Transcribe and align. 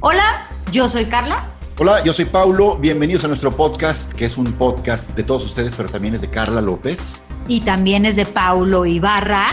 Hola, 0.00 0.46
yo 0.72 0.90
soy 0.90 1.06
Carla. 1.06 1.52
Hola, 1.78 2.04
yo 2.04 2.12
soy 2.12 2.26
Paulo. 2.26 2.76
Bienvenidos 2.76 3.24
a 3.24 3.28
nuestro 3.28 3.50
podcast, 3.50 4.12
que 4.12 4.26
es 4.26 4.36
un 4.36 4.52
podcast 4.52 5.16
de 5.16 5.22
todos 5.22 5.42
ustedes, 5.44 5.74
pero 5.74 5.88
también 5.88 6.14
es 6.14 6.20
de 6.20 6.28
Carla 6.28 6.60
López. 6.60 7.22
Y 7.48 7.60
también 7.60 8.04
es 8.04 8.14
de 8.16 8.26
Paulo 8.26 8.84
Ibarra. 8.84 9.46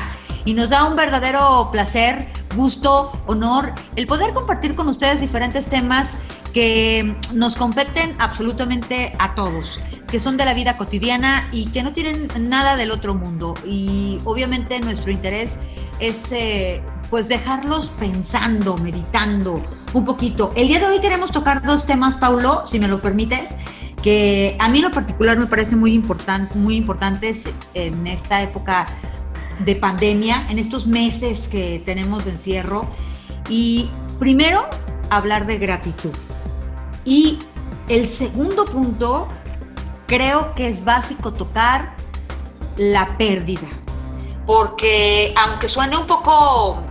Y 0.43 0.53
nos 0.53 0.69
da 0.69 0.83
un 0.83 0.97
verdadero 0.97 1.69
placer, 1.71 2.27
gusto, 2.57 3.11
honor 3.25 3.71
el 3.95 4.05
poder 4.05 4.33
compartir 4.33 4.75
con 4.75 4.89
ustedes 4.89 5.21
diferentes 5.21 5.67
temas 5.67 6.17
que 6.53 7.15
nos 7.33 7.55
competen 7.55 8.13
absolutamente 8.19 9.15
a 9.19 9.35
todos, 9.35 9.79
que 10.07 10.19
son 10.19 10.35
de 10.35 10.43
la 10.43 10.53
vida 10.53 10.75
cotidiana 10.77 11.47
y 11.53 11.67
que 11.67 11.83
no 11.83 11.93
tienen 11.93 12.27
nada 12.37 12.75
del 12.75 12.91
otro 12.91 13.15
mundo. 13.15 13.53
Y 13.65 14.17
obviamente 14.25 14.77
nuestro 14.81 15.13
interés 15.13 15.59
es 15.99 16.33
eh, 16.33 16.83
pues 17.09 17.29
dejarlos 17.29 17.91
pensando, 17.97 18.77
meditando 18.77 19.63
un 19.93 20.05
poquito. 20.05 20.51
El 20.55 20.67
día 20.67 20.79
de 20.79 20.85
hoy 20.85 20.99
queremos 20.99 21.31
tocar 21.31 21.63
dos 21.63 21.85
temas, 21.85 22.17
Paulo, 22.17 22.65
si 22.65 22.79
me 22.79 22.87
lo 22.87 23.01
permites, 23.01 23.57
que 24.01 24.57
a 24.59 24.67
mí 24.67 24.79
en 24.79 24.85
lo 24.85 24.91
particular 24.91 25.37
me 25.37 25.45
parece 25.45 25.75
muy, 25.75 25.93
importante, 25.93 26.57
muy 26.57 26.75
importantes 26.75 27.47
en 27.73 28.05
esta 28.07 28.41
época 28.41 28.87
de 29.59 29.75
pandemia, 29.75 30.45
en 30.49 30.59
estos 30.59 30.87
meses 30.87 31.47
que 31.47 31.81
tenemos 31.85 32.25
de 32.25 32.31
encierro. 32.31 32.89
Y 33.49 33.89
primero, 34.19 34.67
hablar 35.09 35.45
de 35.45 35.57
gratitud. 35.57 36.15
Y 37.05 37.39
el 37.87 38.07
segundo 38.07 38.65
punto, 38.65 39.27
creo 40.07 40.53
que 40.55 40.67
es 40.67 40.83
básico 40.83 41.31
tocar 41.31 41.95
la 42.77 43.17
pérdida. 43.17 43.67
Porque 44.45 45.33
aunque 45.37 45.69
suene 45.69 45.97
un 45.97 46.07
poco, 46.07 46.81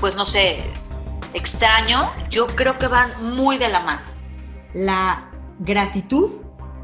pues 0.00 0.16
no 0.16 0.24
sé, 0.24 0.64
extraño, 1.34 2.10
yo 2.30 2.46
creo 2.46 2.78
que 2.78 2.86
van 2.86 3.10
muy 3.36 3.58
de 3.58 3.68
la 3.68 3.80
mano. 3.80 4.02
La 4.74 5.30
gratitud 5.58 6.30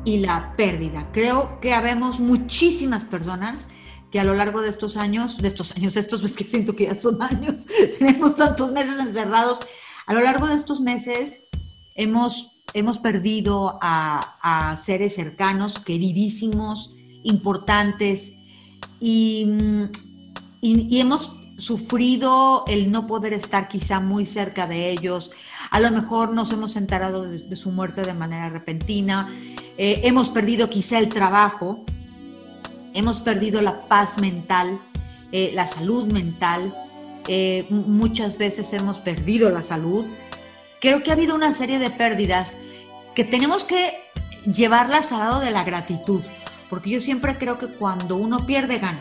y 0.05 0.19
la 0.19 0.55
pérdida. 0.57 1.09
Creo 1.13 1.61
que 1.61 1.73
habemos 1.73 2.21
muchísimas 2.21 3.05
personas 3.05 3.69
que 4.11 4.21
a 4.21 4.25
lo 4.25 4.35
largo 4.35 4.61
de 4.61 4.69
estos 4.69 4.97
años, 4.97 5.39
de 5.39 5.49
estos 5.49 5.77
años, 5.77 5.97
estos 5.97 6.23
meses 6.23 6.37
que 6.39 6.45
siento 6.45 6.77
que 6.77 6.85
ya 6.85 6.95
son 6.95 7.23
años, 7.23 7.67
tenemos 7.99 8.37
tantos 8.37 8.73
meses 8.73 8.99
encerrados, 8.99 9.61
a 10.07 10.15
lo 10.15 10.21
largo 10.21 10.47
de 10.47 10.57
estos 10.57 10.81
meses 10.81 11.41
hemos 11.95 12.61
hemos 12.75 12.99
perdido 12.99 13.79
a, 13.81 14.77
seres 14.83 15.15
cercanos, 15.15 15.79
queridísimos, 15.79 16.95
importantes, 17.23 18.37
y, 19.01 19.49
hemos 20.63 21.40
sufrido 21.61 22.65
el 22.67 22.91
no 22.91 23.07
poder 23.07 23.33
estar 23.33 23.69
quizá 23.69 24.01
muy 24.01 24.27
cerca 24.27 24.67
de 24.67 24.91
ellos. 24.91 25.31
A 25.71 25.81
lo 25.81 25.91
mejor 25.91 26.33
nos 26.33 26.53
hemos 26.53 26.77
enterado 26.77 27.23
de, 27.23 27.57
su 27.57 27.71
muerte 27.71 28.03
de 28.03 28.15
manera 28.15 28.49
repentina. 28.49 29.29
Eh, 29.79 30.01
hemos 30.05 30.31
perdido 30.31 30.71
quizá 30.71 30.99
el 30.99 31.09
trabajo. 31.09 31.85
Hemos 32.95 33.21
perdido 33.21 33.61
la 33.61 33.81
paz 33.87 34.19
mental, 34.19 34.79
eh, 35.33 35.53
la 35.55 35.67
salud 35.67 36.07
mental. 36.07 36.75
Eh, 37.29 37.67
muchas 37.71 38.39
veces 38.39 38.73
hemos 38.73 38.99
perdido 38.99 39.51
la 39.51 39.63
salud 39.63 40.07
creo 40.81 41.03
que 41.03 41.11
ha 41.11 41.15
habido 41.15 41.35
una 41.35 41.55
serie 41.55 41.79
de 41.79 41.91
pérdidas 41.91 42.57
que 43.15 43.25
tenemos 43.25 43.65
que 43.65 43.93
llevarlas 44.45 45.13
al 45.13 45.21
lado 45.21 45.41
de 45.41 45.51
la 45.51 45.63
gratitud, 45.63 46.23
porque 46.69 46.91
yo 46.91 47.01
siempre 47.01 47.37
creo 47.37 47.59
que 47.59 47.67
cuando 47.67 48.17
uno 48.17 48.47
pierde, 48.47 48.79
gana, 48.79 49.01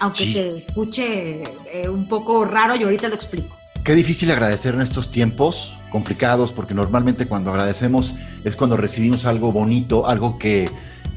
aunque 0.00 0.32
se 0.32 0.58
escuche 0.58 1.42
eh, 1.72 1.88
un 1.88 2.08
poco 2.08 2.44
raro 2.44 2.76
y 2.76 2.82
ahorita 2.82 3.08
lo 3.08 3.14
explico. 3.14 3.56
Qué 3.84 3.94
difícil 3.94 4.30
agradecer 4.30 4.74
en 4.74 4.80
estos 4.80 5.10
tiempos 5.10 5.74
complicados, 5.90 6.52
porque 6.52 6.74
normalmente 6.74 7.26
cuando 7.26 7.50
agradecemos 7.50 8.14
es 8.44 8.56
cuando 8.56 8.76
recibimos 8.76 9.24
algo 9.24 9.52
bonito, 9.52 10.06
algo 10.06 10.38
que, 10.38 10.70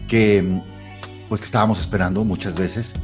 que 0.07 0.61
pues 1.27 1.41
que 1.41 1.45
estábamos 1.45 1.79
esperando 1.79 2.23
muchas 2.23 2.57
veces. 2.57 2.95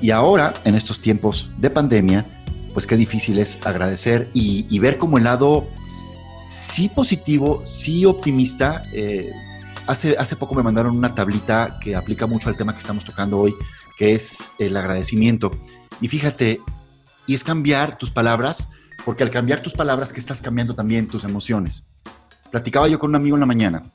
Y 0.00 0.10
ahora, 0.10 0.52
en 0.64 0.74
estos 0.74 1.00
tiempos 1.00 1.48
de 1.56 1.70
pandemia, 1.70 2.26
pues 2.74 2.86
qué 2.86 2.96
difícil 2.96 3.38
es 3.38 3.58
agradecer 3.64 4.28
y, 4.34 4.66
y 4.68 4.78
ver 4.78 4.98
como 4.98 5.16
el 5.16 5.24
lado 5.24 5.66
sí 6.48 6.88
positivo, 6.88 7.62
sí 7.64 8.04
optimista. 8.04 8.82
Eh, 8.92 9.30
hace, 9.86 10.16
hace 10.18 10.36
poco 10.36 10.54
me 10.54 10.62
mandaron 10.62 10.96
una 10.96 11.14
tablita 11.14 11.78
que 11.80 11.96
aplica 11.96 12.26
mucho 12.26 12.48
al 12.48 12.56
tema 12.56 12.72
que 12.72 12.80
estamos 12.80 13.04
tocando 13.04 13.38
hoy, 13.38 13.54
que 13.96 14.14
es 14.14 14.52
el 14.58 14.76
agradecimiento. 14.76 15.50
Y 16.00 16.08
fíjate, 16.08 16.60
y 17.26 17.34
es 17.34 17.44
cambiar 17.44 17.98
tus 17.98 18.10
palabras, 18.10 18.70
porque 19.04 19.24
al 19.24 19.30
cambiar 19.30 19.60
tus 19.60 19.74
palabras 19.74 20.12
que 20.12 20.20
estás 20.20 20.42
cambiando 20.42 20.74
también 20.74 21.08
tus 21.08 21.24
emociones. 21.24 21.86
Platicaba 22.50 22.88
yo 22.88 22.98
con 22.98 23.10
un 23.10 23.16
amigo 23.16 23.36
en 23.36 23.40
la 23.40 23.46
mañana 23.46 23.92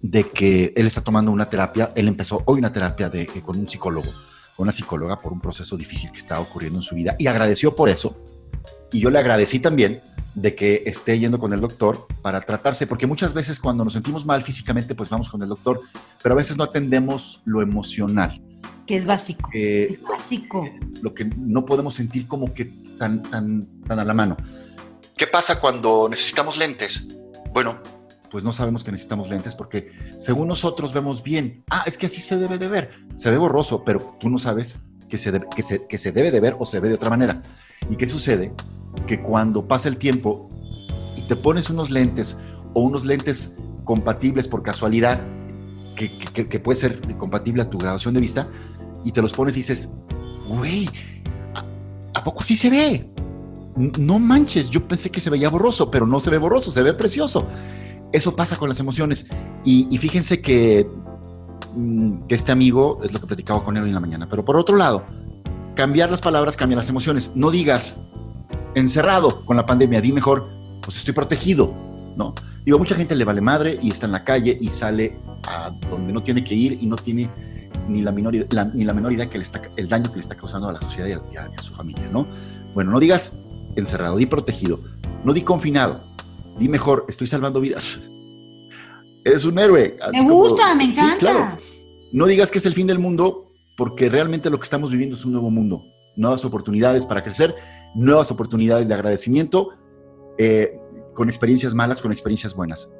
de 0.00 0.24
que 0.30 0.72
él 0.76 0.86
está 0.86 1.00
tomando 1.02 1.32
una 1.32 1.48
terapia, 1.48 1.92
él 1.96 2.08
empezó 2.08 2.42
hoy 2.46 2.58
una 2.58 2.72
terapia 2.72 3.08
de, 3.08 3.22
eh, 3.22 3.42
con 3.42 3.58
un 3.58 3.66
psicólogo, 3.66 4.10
con 4.56 4.64
una 4.64 4.72
psicóloga 4.72 5.16
por 5.16 5.32
un 5.32 5.40
proceso 5.40 5.76
difícil 5.76 6.12
que 6.12 6.18
estaba 6.18 6.40
ocurriendo 6.40 6.78
en 6.78 6.82
su 6.82 6.94
vida 6.94 7.16
y 7.18 7.26
agradeció 7.26 7.74
por 7.74 7.88
eso. 7.88 8.20
Y 8.92 9.00
yo 9.00 9.10
le 9.10 9.18
agradecí 9.18 9.60
también 9.60 10.02
de 10.34 10.54
que 10.54 10.82
esté 10.84 11.18
yendo 11.18 11.38
con 11.38 11.52
el 11.52 11.60
doctor 11.60 12.06
para 12.20 12.42
tratarse, 12.42 12.86
porque 12.86 13.06
muchas 13.06 13.32
veces 13.32 13.58
cuando 13.58 13.82
nos 13.82 13.94
sentimos 13.94 14.26
mal 14.26 14.42
físicamente, 14.42 14.94
pues 14.94 15.08
vamos 15.08 15.30
con 15.30 15.42
el 15.42 15.48
doctor, 15.48 15.80
pero 16.22 16.34
a 16.34 16.38
veces 16.38 16.56
no 16.56 16.64
atendemos 16.64 17.40
lo 17.46 17.62
emocional. 17.62 18.43
Que 18.86 18.96
es 18.96 19.06
básico. 19.06 19.50
es 19.52 20.02
básico. 20.02 20.68
Lo 21.00 21.14
que 21.14 21.24
no 21.24 21.64
podemos 21.64 21.94
sentir 21.94 22.26
como 22.26 22.52
que 22.52 22.66
tan, 22.98 23.22
tan, 23.22 23.66
tan 23.86 23.98
a 23.98 24.04
la 24.04 24.14
mano. 24.14 24.36
¿Qué 25.16 25.26
pasa 25.26 25.60
cuando 25.60 26.08
necesitamos 26.08 26.56
lentes? 26.56 27.06
Bueno, 27.52 27.78
pues 28.30 28.44
no 28.44 28.52
sabemos 28.52 28.84
que 28.84 28.90
necesitamos 28.90 29.30
lentes 29.30 29.54
porque 29.54 29.92
según 30.16 30.48
nosotros 30.48 30.92
vemos 30.92 31.22
bien. 31.22 31.64
Ah, 31.70 31.84
es 31.86 31.96
que 31.96 32.06
así 32.06 32.20
se 32.20 32.36
debe 32.36 32.58
de 32.58 32.68
ver. 32.68 32.90
Se 33.16 33.30
ve 33.30 33.38
borroso, 33.38 33.84
pero 33.84 34.16
tú 34.20 34.28
no 34.28 34.38
sabes 34.38 34.84
que 35.08 35.18
se, 35.18 35.40
que 35.54 35.62
se, 35.62 35.86
que 35.86 35.98
se 35.98 36.12
debe 36.12 36.30
de 36.30 36.40
ver 36.40 36.56
o 36.58 36.66
se 36.66 36.80
ve 36.80 36.88
de 36.88 36.94
otra 36.94 37.10
manera. 37.10 37.40
¿Y 37.88 37.96
qué 37.96 38.08
sucede? 38.08 38.52
que 39.06 39.20
cuando 39.20 39.66
pasa 39.66 39.88
el 39.88 39.96
tiempo 39.96 40.48
y 41.16 41.22
te 41.22 41.36
pones 41.36 41.70
unos 41.70 41.90
lentes 41.90 42.38
o 42.72 42.80
unos 42.80 43.04
lentes 43.04 43.56
compatibles 43.84 44.48
por 44.48 44.62
casualidad, 44.62 45.20
que, 45.96 46.58
puede 46.58 46.76
ser 46.76 47.00
compatible 47.16 47.62
a 47.62 47.70
tu 47.70 47.78
graduación 47.78 48.14
de 48.14 48.20
vista, 48.20 48.48
y 49.04 49.12
te 49.12 49.22
los 49.22 49.32
pones 49.32 49.54
y 49.56 49.60
dices, 49.60 49.90
güey, 50.48 50.88
¿a, 52.14 52.24
poco 52.24 52.40
así 52.40 52.56
se 52.56 52.70
ve? 52.70 53.10
No 53.98 54.18
manches, 54.18 54.70
yo 54.70 54.86
pensé 54.86 55.10
que 55.10 55.20
se 55.20 55.30
veía 55.30 55.50
borroso, 55.50 55.90
pero 55.90 56.06
no 56.06 56.20
se 56.20 56.30
ve 56.30 56.38
borroso, 56.38 56.70
se 56.70 56.82
ve 56.82 56.94
precioso. 56.94 57.46
Eso 58.12 58.36
pasa 58.36 58.56
con 58.56 58.68
las 58.68 58.78
emociones. 58.80 59.26
Y, 59.64 59.96
fíjense 59.98 60.40
que, 60.40 60.88
mm, 61.74 62.26
que 62.28 62.34
este 62.34 62.52
amigo 62.52 62.98
es 63.02 63.12
lo 63.12 63.20
que 63.20 63.26
platicaba 63.26 63.64
con 63.64 63.76
él 63.76 63.82
hoy 63.82 63.88
en 63.88 63.94
la 63.94 64.00
mañana. 64.00 64.28
Pero 64.28 64.44
por 64.44 64.56
otro 64.56 64.76
lado, 64.76 65.04
cambiar 65.74 66.10
las 66.10 66.20
palabras 66.20 66.56
cambia 66.56 66.76
las 66.76 66.88
emociones. 66.88 67.32
No 67.34 67.50
digas, 67.50 67.98
encerrado 68.74 69.44
con 69.44 69.56
la 69.56 69.66
pandemia, 69.66 70.00
di 70.00 70.12
mejor, 70.12 70.48
pues 70.80 70.96
estoy 70.96 71.14
protegido, 71.14 71.74
¿no? 72.16 72.34
Digo, 72.64 72.78
mucha 72.78 72.94
gente 72.94 73.14
le 73.14 73.24
vale 73.24 73.40
madre 73.40 73.78
y 73.82 73.90
está 73.90 74.06
en 74.06 74.12
la 74.12 74.24
calle 74.24 74.56
y 74.60 74.70
sale 74.70 75.16
a 75.46 75.70
donde 75.90 76.12
no 76.12 76.22
tiene 76.22 76.44
que 76.44 76.54
ir 76.54 76.78
y 76.80 76.86
no 76.86 76.96
tiene 76.96 77.28
ni 77.88 78.02
la 78.02 78.12
menor, 78.12 78.34
ni 78.74 78.84
la 78.84 78.92
menor 78.94 79.12
idea 79.12 79.28
que 79.28 79.38
le 79.38 79.44
está, 79.44 79.62
el 79.76 79.88
daño 79.88 80.10
que 80.10 80.16
le 80.16 80.20
está 80.20 80.34
causando 80.34 80.68
a 80.68 80.72
la 80.72 80.80
sociedad 80.80 81.08
y 81.08 81.36
a, 81.36 81.62
su 81.62 81.72
familia, 81.74 82.08
¿no? 82.12 82.26
Bueno, 82.72 82.90
no 82.90 83.00
digas 83.00 83.38
encerrado, 83.76 84.16
di 84.16 84.26
protegido, 84.26 84.80
no 85.24 85.32
di 85.32 85.42
confinado, 85.42 86.04
di 86.58 86.68
mejor, 86.68 87.04
estoy 87.08 87.26
salvando 87.26 87.60
vidas. 87.60 88.00
Eres 89.24 89.44
un 89.44 89.58
héroe. 89.58 89.96
me 90.12 90.22
gusta, 90.22 90.74
me 90.74 90.84
encanta. 90.84 91.18
claro. 91.18 91.56
No 92.12 92.26
digas 92.26 92.50
que 92.50 92.58
es 92.58 92.66
el 92.66 92.74
fin 92.74 92.86
del 92.86 92.98
mundo 92.98 93.46
porque 93.76 94.08
realmente 94.08 94.50
lo 94.50 94.58
que 94.58 94.64
estamos 94.64 94.90
viviendo 94.90 95.16
es 95.16 95.24
un 95.24 95.32
nuevo 95.32 95.50
mundo, 95.50 95.82
nuevas 96.16 96.44
oportunidades 96.44 97.06
para 97.06 97.24
crecer 97.24 97.54
nuevas 97.94 98.30
oportunidades 98.30 98.88
de 98.88 98.94
agradecimiento 98.94 99.70
eh, 100.38 100.78
con 101.14 101.28
experiencias 101.28 101.74
malas, 101.74 102.00
con 102.00 102.12
experiencias 102.12 102.54
buenas. 102.54 102.92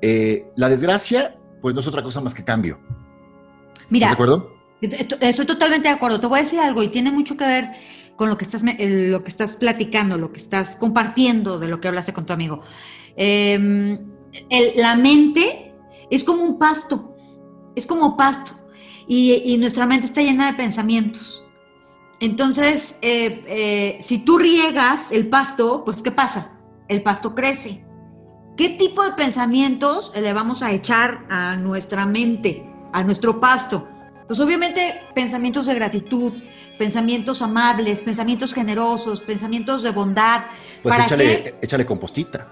Eh, 0.00 0.46
la 0.56 0.68
desgracia, 0.68 1.36
pues 1.60 1.74
no 1.74 1.80
es 1.80 1.88
otra 1.88 2.02
cosa 2.02 2.20
más 2.20 2.34
que 2.34 2.44
cambio. 2.44 2.78
Mira, 3.90 4.06
¿Estás 4.06 4.18
de 4.18 4.24
acuerdo? 4.24 4.56
Estoy 5.20 5.46
totalmente 5.46 5.88
de 5.88 5.94
acuerdo. 5.94 6.20
Te 6.20 6.26
voy 6.26 6.40
a 6.40 6.42
decir 6.42 6.60
algo 6.60 6.82
y 6.82 6.88
tiene 6.88 7.10
mucho 7.10 7.36
que 7.36 7.44
ver 7.44 7.70
con 8.16 8.28
lo 8.28 8.38
que 8.38 8.44
estás, 8.44 8.62
lo 8.62 9.24
que 9.24 9.30
estás 9.30 9.54
platicando, 9.54 10.16
lo 10.18 10.32
que 10.32 10.40
estás 10.40 10.76
compartiendo 10.76 11.58
de 11.58 11.68
lo 11.68 11.80
que 11.80 11.88
hablaste 11.88 12.12
con 12.12 12.26
tu 12.26 12.32
amigo. 12.32 12.62
Em, 13.16 13.98
la 14.76 14.96
mente 14.96 15.74
es 16.10 16.24
como 16.24 16.42
un 16.42 16.58
pasto, 16.58 17.16
es 17.74 17.86
como 17.86 18.16
pasto 18.16 18.52
y 19.08 19.56
nuestra 19.58 19.86
mente 19.86 20.06
está 20.06 20.22
llena 20.22 20.50
de 20.50 20.56
pensamientos. 20.56 21.46
Entonces, 22.20 22.96
eh, 23.02 23.44
eh, 23.46 23.98
si 24.00 24.18
tú 24.18 24.38
riegas 24.38 25.12
el 25.12 25.28
pasto, 25.28 25.84
pues 25.84 26.02
¿qué 26.02 26.10
pasa? 26.10 26.52
El 26.88 27.02
pasto 27.02 27.34
crece. 27.34 27.84
¿Qué 28.56 28.70
tipo 28.70 29.04
de 29.04 29.12
pensamientos 29.12 30.12
le 30.18 30.32
vamos 30.32 30.62
a 30.62 30.72
echar 30.72 31.26
a 31.28 31.56
nuestra 31.56 32.06
mente, 32.06 32.64
a 32.96 33.02
nuestro 33.02 33.38
pasto? 33.38 33.86
Pues 34.26 34.40
obviamente 34.40 35.02
pensamientos 35.14 35.66
de 35.66 35.74
gratitud, 35.74 36.32
pensamientos 36.78 37.42
amables, 37.42 38.00
pensamientos 38.00 38.54
generosos, 38.54 39.20
pensamientos 39.20 39.82
de 39.82 39.90
bondad. 39.90 40.46
Pues 40.82 40.98
échale, 40.98 41.54
échale 41.60 41.84
compostita. 41.84 42.48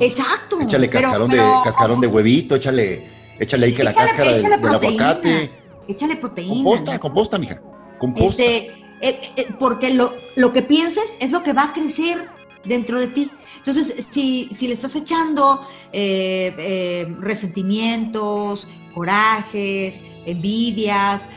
Exacto. 0.00 0.60
Échale 0.62 0.88
cascarón, 0.88 1.30
de, 1.30 1.42
cascarón 1.62 2.00
de 2.00 2.06
huevito, 2.06 2.56
échale, 2.56 3.06
échale 3.38 3.66
ahí 3.66 3.74
que 3.74 3.84
la 3.84 3.92
cáscara 3.92 4.32
del, 4.32 4.50
aguacate. 4.50 5.50
Échale 5.86 6.16
proteína. 6.16 6.54
Composta, 6.54 6.98
composta, 6.98 7.38
mija. 7.38 7.60
Composta. 7.98 8.42
Este, 8.42 8.68
eh, 9.02 9.20
eh, 9.36 9.48
porque 9.58 9.92
lo, 9.92 10.14
lo 10.36 10.54
que 10.54 10.62
pienses 10.62 11.12
es 11.20 11.30
lo 11.30 11.42
que 11.42 11.52
va 11.52 11.64
a 11.64 11.72
crecer 11.74 12.28
dentro 12.66 13.00
de 13.00 13.08
ti. 13.08 13.30
Entonces, 13.58 14.06
si, 14.10 14.48
si 14.52 14.68
le 14.68 14.74
estás 14.74 14.94
echando 14.96 15.66
eh, 15.92 17.06
resentimientos, 17.20 18.68
corajes, 18.94 20.00
envidias, 20.24 21.28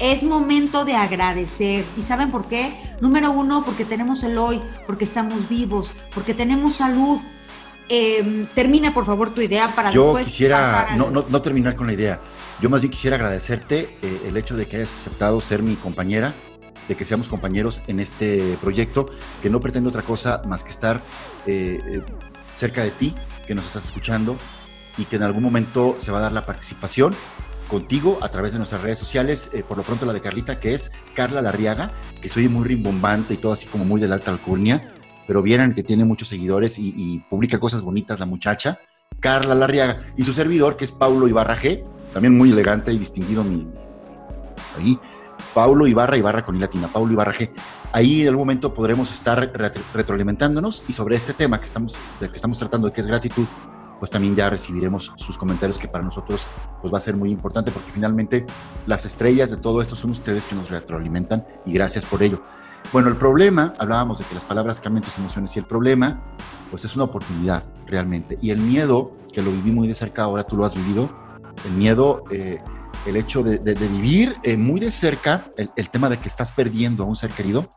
es 0.00 0.22
momento 0.22 0.84
de 0.84 0.96
agradecer. 0.96 1.84
¿Y 1.96 2.02
saben 2.02 2.30
por 2.30 2.48
qué? 2.48 2.74
Número 3.00 3.30
uno, 3.30 3.62
porque 3.64 3.84
tenemos 3.84 4.24
el 4.24 4.38
hoy, 4.38 4.60
porque 4.86 5.04
estamos 5.04 5.48
vivos, 5.48 5.92
porque 6.14 6.34
tenemos 6.34 6.74
salud. 6.76 7.20
Em, 7.92 8.46
termina, 8.46 8.94
por 8.94 9.04
favor, 9.04 9.30
tu 9.34 9.42
idea 9.42 9.68
para 9.68 9.90
Yo 9.90 10.16
quisiera 10.16 10.94
no, 10.96 11.10
no, 11.10 11.24
no, 11.28 11.42
terminar 11.42 11.76
con 11.76 11.86
la 11.86 11.92
idea. 11.92 12.20
Yo 12.60 12.70
más 12.70 12.80
bien 12.80 12.90
quisiera 12.90 13.16
agradecerte 13.16 13.98
eh, 14.00 14.22
el 14.28 14.36
hecho 14.36 14.56
de 14.56 14.66
que 14.66 14.76
hayas 14.76 14.92
aceptado 14.92 15.40
ser 15.40 15.62
mi 15.62 15.74
compañera, 15.74 16.32
de 16.88 16.96
que 16.96 17.04
seamos 17.04 17.28
compañeros 17.28 17.82
en 17.86 18.00
este 18.00 18.56
proyecto, 18.60 19.06
que 19.42 19.50
no 19.50 19.60
pretendo 19.60 19.88
otra 19.88 20.02
cosa 20.02 20.42
más 20.46 20.64
que 20.64 20.70
estar 20.70 21.00
eh, 21.46 21.78
eh, 21.86 22.02
cerca 22.54 22.82
de 22.82 22.90
ti, 22.90 23.14
que 23.46 23.54
nos 23.54 23.66
estás 23.66 23.84
escuchando 23.84 24.36
y 24.98 25.04
que 25.04 25.16
en 25.16 25.22
algún 25.22 25.42
momento 25.42 25.96
se 25.98 26.12
va 26.12 26.18
a 26.18 26.22
dar 26.22 26.32
la 26.32 26.42
participación 26.42 27.14
contigo 27.70 28.18
a 28.20 28.28
través 28.28 28.52
de 28.52 28.58
nuestras 28.58 28.82
redes 28.82 28.98
sociales, 28.98 29.50
eh, 29.54 29.62
por 29.66 29.76
lo 29.76 29.84
pronto 29.84 30.04
la 30.04 30.12
de 30.12 30.20
Carlita, 30.20 30.58
que 30.58 30.74
es 30.74 30.90
Carla 31.14 31.40
Larriaga, 31.40 31.92
que 32.20 32.28
soy 32.28 32.48
muy 32.48 32.66
rimbombante 32.66 33.34
y 33.34 33.36
todo 33.36 33.52
así 33.52 33.66
como 33.66 33.84
muy 33.84 34.00
de 34.00 34.08
la 34.08 34.16
alta 34.16 34.32
alcurnia, 34.32 34.80
pero 35.26 35.40
vieran 35.40 35.74
que 35.74 35.84
tiene 35.84 36.04
muchos 36.04 36.28
seguidores 36.28 36.78
y, 36.78 37.24
publica 37.30 37.60
cosas 37.60 37.82
bonitas 37.82 38.18
la 38.18 38.26
muchacha, 38.26 38.80
Carla 39.20 39.54
Larriaga, 39.54 40.00
y 40.16 40.24
su 40.24 40.32
servidor, 40.32 40.76
que 40.76 40.84
es 40.84 40.92
Paulo 40.92 41.28
Ibarra 41.28 41.56
G, 41.56 41.84
también 42.12 42.36
muy 42.36 42.50
elegante 42.50 42.92
y 42.92 42.98
distinguido 42.98 43.44
mi, 43.44 43.68
ahí, 44.76 44.98
Paulo 45.54 45.86
Ibarra, 45.86 46.16
Ibarra 46.16 46.44
con 46.44 46.56
I 46.56 46.60
latina, 46.60 46.88
Paulo 46.88 47.12
Ibarra 47.12 47.32
G. 47.32 47.50
Ahí 47.92 48.22
en 48.22 48.28
algún 48.28 48.42
momento 48.42 48.72
podremos 48.72 49.12
estar 49.12 49.38
retroalimentándonos 49.94 50.84
y 50.88 50.92
sobre 50.92 51.16
este 51.16 51.34
tema 51.34 51.58
que 51.58 51.66
estamos, 51.66 51.96
que 52.20 52.26
estamos 52.26 52.58
tratando, 52.58 52.92
que 52.92 53.00
es 53.00 53.06
gratitud, 53.06 53.46
pues 53.98 54.10
también 54.10 54.34
ya 54.34 54.48
recibiremos 54.48 55.12
sus 55.16 55.36
comentarios 55.36 55.78
que 55.78 55.86
para 55.86 56.02
nosotros 56.02 56.46
pues 56.80 56.92
va 56.92 56.98
a 56.98 57.00
ser 57.02 57.16
muy 57.16 57.30
importante 57.30 57.70
porque 57.70 57.92
finalmente 57.92 58.46
las 58.86 59.04
estrellas 59.04 59.50
de 59.50 59.58
todo 59.58 59.82
esto 59.82 59.94
son 59.94 60.10
ustedes 60.12 60.46
que 60.46 60.54
nos 60.54 60.70
retroalimentan 60.70 61.44
y 61.66 61.72
gracias 61.72 62.06
por 62.06 62.22
ello. 62.22 62.40
Bueno, 62.92 63.08
el 63.08 63.16
problema, 63.16 63.72
hablábamos 63.78 64.18
de 64.18 64.24
que 64.24 64.34
las 64.34 64.44
palabras 64.44 64.80
cambian 64.80 65.04
tus 65.04 65.18
emociones 65.18 65.54
y 65.54 65.58
el 65.58 65.66
problema 65.66 66.22
pues 66.70 66.84
es 66.84 66.96
una 66.96 67.04
oportunidad 67.04 67.62
realmente 67.86 68.38
y 68.40 68.50
el 68.50 68.58
miedo, 68.58 69.10
que 69.32 69.42
lo 69.42 69.50
viví 69.50 69.70
muy 69.70 69.86
de 69.86 69.94
cerca, 69.94 70.22
ahora 70.22 70.44
tú 70.44 70.56
lo 70.56 70.64
has 70.64 70.74
vivido, 70.74 71.10
el 71.66 71.72
miedo, 71.72 72.24
eh, 72.30 72.58
el 73.06 73.16
hecho 73.16 73.42
de, 73.42 73.58
vivir 73.74 74.36
eh, 74.42 74.56
muy 74.56 74.80
de 74.80 74.90
cerca 74.90 75.46
el, 75.56 75.88
tema 75.88 76.08
de 76.08 76.18
que 76.18 76.28
estás 76.28 76.52
perdiendo 76.52 77.04
a 77.04 77.06
un 77.06 77.16
ser 77.16 77.30
querido, 77.30 77.68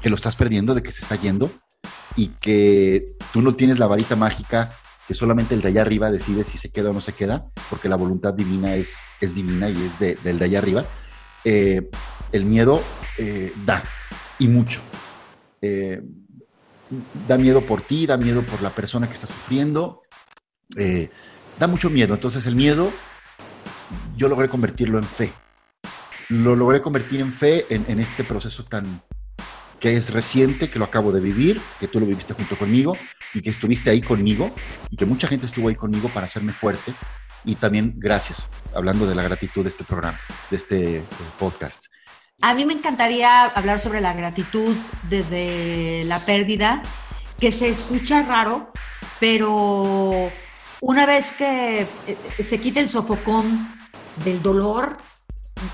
que 0.00 0.10
lo 0.10 0.16
estás 0.16 0.36
perdiendo, 0.36 0.74
de 0.74 0.82
que 0.82 0.90
se 0.90 1.02
está 1.02 1.16
yendo 1.16 1.50
y 2.16 2.28
que 2.28 3.04
tú 3.32 3.42
no 3.42 3.54
tienes 3.54 3.78
la 3.78 3.86
varita 3.86 4.16
mágica 4.16 4.70
que 5.08 5.14
solamente 5.14 5.54
el 5.54 5.60
de 5.60 5.68
allá 5.68 5.82
arriba 5.82 6.10
decide 6.10 6.44
si 6.44 6.56
se 6.56 6.70
queda 6.70 6.90
o 6.90 6.92
no 6.92 7.00
se 7.00 7.12
queda, 7.12 7.46
porque 7.68 7.88
la 7.88 7.96
voluntad 7.96 8.32
divina 8.32 8.74
es, 8.74 9.02
es 9.20 9.34
divina 9.34 9.68
y 9.68 9.82
es 9.82 9.98
del 9.98 10.38
de 10.38 10.44
allá 10.44 10.58
arriba, 10.58 10.84
eh, 11.44 11.90
el 12.32 12.46
miedo 12.46 12.82
eh, 13.18 13.52
da, 13.66 13.82
y 14.38 14.48
mucho. 14.48 14.80
Da 17.26 17.38
miedo 17.38 17.62
por 17.62 17.80
ti, 17.80 18.06
da 18.06 18.16
miedo 18.16 18.42
por 18.42 18.62
la 18.62 18.70
persona 18.70 19.08
que 19.08 19.14
está 19.14 19.26
sufriendo, 19.26 20.02
da 21.58 21.66
mucho 21.66 21.88
miedo. 21.90 22.14
Entonces 22.14 22.46
el 22.46 22.54
miedo 22.54 22.90
yo 24.16 24.28
logré 24.28 24.48
convertirlo 24.48 24.98
en 24.98 25.04
fe. 25.04 25.32
Lo 26.28 26.56
logré 26.56 26.80
convertir 26.80 27.20
en 27.20 27.32
fe 27.32 27.66
en, 27.70 27.84
en 27.88 28.00
este 28.00 28.24
proceso 28.24 28.64
tan, 28.64 29.02
que 29.80 29.94
es 29.94 30.12
reciente, 30.12 30.70
que 30.70 30.78
lo 30.78 30.86
acabo 30.86 31.12
de 31.12 31.20
vivir, 31.20 31.60
que 31.78 31.88
tú 31.88 32.00
lo 32.00 32.06
viviste 32.06 32.34
junto 32.34 32.56
conmigo 32.56 32.96
y 33.34 33.42
que 33.42 33.50
estuviste 33.50 33.90
ahí 33.90 34.00
conmigo 34.00 34.50
y 34.90 34.96
que 34.96 35.04
mucha 35.04 35.28
gente 35.28 35.46
estuvo 35.46 35.68
ahí 35.68 35.74
conmigo 35.74 36.08
para 36.08 36.26
hacerme 36.26 36.52
fuerte. 36.52 36.94
Y 37.44 37.56
también 37.56 37.94
gracias, 37.96 38.48
hablando 38.74 39.06
de 39.06 39.14
la 39.14 39.22
gratitud 39.22 39.62
de 39.62 39.68
este 39.68 39.84
programa, 39.84 40.18
de 40.50 40.56
este 40.56 40.96
eh, 40.96 41.04
podcast. 41.38 41.86
A 42.40 42.54
mí 42.54 42.64
me 42.64 42.72
encantaría 42.72 43.44
hablar 43.44 43.78
sobre 43.78 44.00
la 44.00 44.14
gratitud 44.14 44.74
desde 45.10 46.04
la 46.06 46.24
pérdida, 46.24 46.82
que 47.38 47.52
se 47.52 47.68
escucha 47.68 48.22
raro, 48.22 48.72
pero 49.20 50.30
una 50.80 51.06
vez 51.06 51.32
que 51.32 51.82
eh, 51.82 52.16
se 52.48 52.58
quita 52.58 52.80
el 52.80 52.88
sofocón 52.88 53.68
del 54.24 54.42
dolor, 54.42 54.96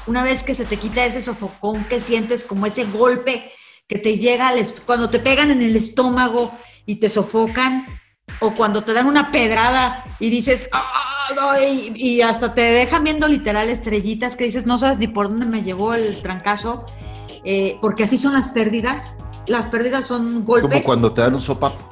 una 0.07 0.23
vez 0.23 0.43
que 0.43 0.55
se 0.55 0.65
te 0.65 0.77
quita 0.77 1.05
ese 1.05 1.23
sofocón 1.23 1.85
que 1.85 2.01
sientes 2.01 2.45
como 2.45 2.67
ese 2.67 2.85
golpe 2.85 3.51
que 3.89 3.99
te 3.99 4.19
llega 4.19 4.53
cuando 4.87 5.11
te 5.11 5.19
pegan 5.19 5.51
en 5.51 5.63
el 5.63 5.75
estómago 5.75 6.53
y 6.87 6.97
te 6.97 7.11
sofocan, 7.11 7.87
o 8.39 8.53
cuando 8.53 8.83
te 8.85 8.93
dan 8.93 9.07
una 9.07 9.33
pedrada 9.33 10.05
y 10.21 10.31
dices, 10.31 10.69
ah, 10.73 11.57
y, 11.61 12.21
hasta 12.21 12.55
te 12.55 12.63
dejan 12.63 13.05
viendo 13.05 13.27
literal 13.27 13.69
estrellitas 13.69 14.37
que 14.37 14.45
dices, 14.45 14.67
no 14.67 14.79
sabes 14.79 14.99
ni 14.99 15.09
por 15.09 15.29
dónde 15.29 15.47
me 15.47 15.63
llegó 15.63 15.95
el 15.95 16.21
trancazo, 16.23 16.87
eh, 17.45 17.79
porque 17.81 18.05
así 18.05 18.19
son 18.19 18.33
las 18.33 18.51
pérdidas. 18.51 19.17
Las 19.47 19.69
pérdidas 19.69 20.07
son 20.07 20.45
golpes. 20.45 20.71
Como 20.71 20.83
cuando 20.83 21.13
te 21.13 21.23
dan 21.23 21.35
un 21.35 21.43
sopapo. 21.43 21.90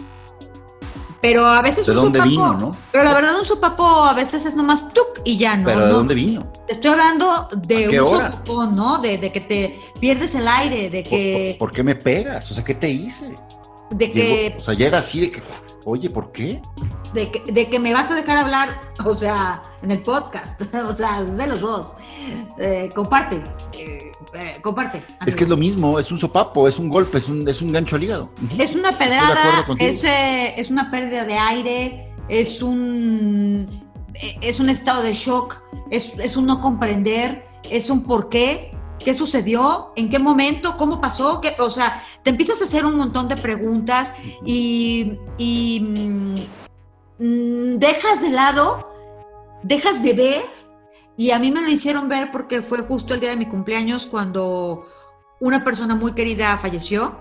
Pero 1.21 1.47
a 1.47 1.63
veces 1.63 1.87
¿De 1.87 1.95
dónde 1.95 2.21
vino, 2.21 2.55
no? 2.55 2.77
Pero 2.93 3.05
la 3.05 3.13
verdad 3.13 3.39
un 3.39 3.45
sopapo 3.45 3.85
a 3.85 4.15
veces 4.15 4.45
es 4.45 4.55
nomás 4.55 4.89
tuk 4.91 5.21
y 5.25 5.37
ya 5.37 5.57
no. 5.57 5.65
¿Pero 5.65 5.87
de 5.87 5.93
dónde 5.93 6.15
vino? 6.15 6.47
Te 6.67 6.75
estoy 6.75 6.91
hablando 6.91 7.49
de 7.57 8.01
un 8.01 8.07
sopapón, 8.07 8.77
¿no? 8.77 8.99
De, 8.99 9.19
que 9.33 9.41
te 9.41 9.81
pierdes 10.01 10.35
el 10.35 10.47
aire, 10.47 10.91
de 10.91 11.03
que... 11.03 11.57
¿Por, 11.59 11.73
qué 11.73 11.83
me 11.83 11.97
pegas? 11.97 12.51
O 12.51 12.55
sea, 12.55 12.65
¿qué 12.65 12.75
te 12.75 12.89
hice? 12.89 13.35
De 13.91 14.13
que... 14.13 14.55
o 14.59 14.61
sea, 14.61 14.75
llega 14.75 14.99
así 14.99 15.21
de 15.21 15.31
que... 15.31 15.43
Oye, 15.85 16.11
¿por 16.11 16.31
qué? 16.33 16.61
De 17.15 17.31
que, 17.31 17.51
de 17.51 17.69
que 17.69 17.79
me 17.79 17.95
vas 17.95 18.11
a 18.11 18.15
dejar 18.15 18.37
hablar, 18.37 18.81
o 19.05 19.15
sea, 19.15 19.63
en 19.83 19.91
el 19.91 20.03
podcast, 20.03 20.61
o 20.75 20.95
sea, 20.95 21.23
de 21.23 21.47
los 21.47 21.61
dos. 21.61 21.95
Eh, 22.59 22.91
comparte. 22.95 23.43
Eh, 23.73 24.08
eh, 24.35 24.59
comparte. 24.61 25.03
Es 25.27 25.37
que 25.37 25.45
es 25.45 25.51
lo 25.51 25.57
mismo, 25.57 25.99
es 25.99 26.11
un 26.11 26.19
sopapo, 26.19 26.69
es 26.69 26.79
un 26.79 26.89
golpe, 26.89 27.19
es 27.19 27.29
un, 27.29 27.49
es 27.49 27.63
un 27.63 27.73
gancho 27.73 27.97
al 27.97 28.03
hígado. 28.03 28.31
Es 28.59 28.75
una 28.75 28.97
pedrada, 28.97 29.67
es, 29.79 30.05
eh, 30.05 30.55
es, 30.57 30.71
una 30.71 30.91
pérdida 30.91 31.25
de 31.25 31.35
aire, 31.35 32.15
es 32.29 32.63
un, 32.63 33.85
eh, 34.15 34.37
es 34.43 34.61
un 34.61 34.69
estado 34.69 35.03
de 35.03 35.13
shock, 35.13 35.63
es, 35.91 36.19
es 36.19 36.37
un 36.37 36.47
no 36.47 36.61
comprender, 36.61 37.47
es 37.71 37.91
un 37.91 38.03
por 38.03 38.29
qué, 38.29 38.77
qué 38.99 39.15
sucedió, 39.15 39.93
en 39.97 40.11
qué 40.11 40.19
momento, 40.19 40.77
cómo 40.77 41.01
pasó, 41.01 41.41
¿Qué, 41.41 41.55
o 41.59 41.71
sea, 41.71 42.03
te 42.23 42.31
empiezas 42.31 42.61
a 42.61 42.65
hacer 42.65 42.85
un 42.85 42.97
montón 42.97 43.29
de 43.29 43.37
preguntas 43.37 44.13
y, 44.45 45.19
y 45.39 45.81
mm, 47.19 47.79
dejas 47.79 48.21
de 48.21 48.31
lado, 48.31 48.91
dejas 49.63 50.03
de 50.03 50.13
ver 50.13 50.59
y 51.19 51.33
a 51.33 51.41
mí 51.41 51.51
me 51.51 51.61
lo 51.61 51.69
hicieron 51.69 52.09
ver 52.09 52.31
porque 52.31 52.63
fue 52.63 52.79
justo 52.83 53.13
el 53.13 53.19
día 53.19 53.31
de 53.31 53.37
mi 53.37 53.47
cumpleaños 53.47 54.07
cuando 54.07 54.89
una 55.41 55.65
persona 55.65 55.97
muy 55.97 56.13
querida 56.13 56.57
falleció, 56.59 57.19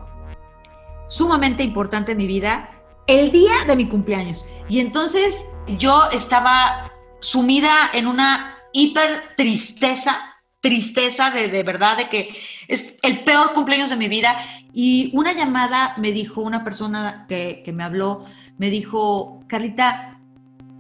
sumamente 1.10 1.64
importante 1.64 2.12
en 2.12 2.20
mi 2.20 2.28
vida, 2.28 2.70
el 3.08 3.32
día 3.32 3.66
de 3.66 3.76
mi 3.76 3.88
cumpleaños. 3.88 4.46
Y 4.70 4.82
entonces 4.82 5.48
yo 5.80 6.12
estaba 6.12 6.92
sumida 7.22 7.90
en 7.92 8.06
una 8.06 8.60
hiper 8.72 9.36
tristeza, 9.36 10.20
tristeza 10.62 11.32
de, 11.32 11.48
de 11.48 11.64
verdad, 11.64 11.98
de 11.98 12.08
que 12.08 12.38
es 12.68 12.94
el 13.02 13.24
peor 13.24 13.56
cumpleaños 13.56 13.90
de 13.90 13.96
mi 13.96 14.08
vida. 14.08 14.38
Y 14.74 15.10
una 15.16 15.34
llamada 15.34 15.96
me 15.98 16.12
dijo, 16.12 16.42
una 16.42 16.64
persona 16.64 17.26
que, 17.28 17.64
que 17.66 17.74
me 17.74 17.84
habló, 17.84 18.26
me 18.60 18.70
dijo, 18.70 19.44
Carlita, 19.48 20.20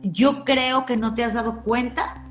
yo 0.03 0.45
creo 0.45 0.85
que 0.85 0.97
no 0.97 1.15
te 1.15 1.23
has 1.23 1.33
dado 1.33 1.63
cuenta 1.63 2.26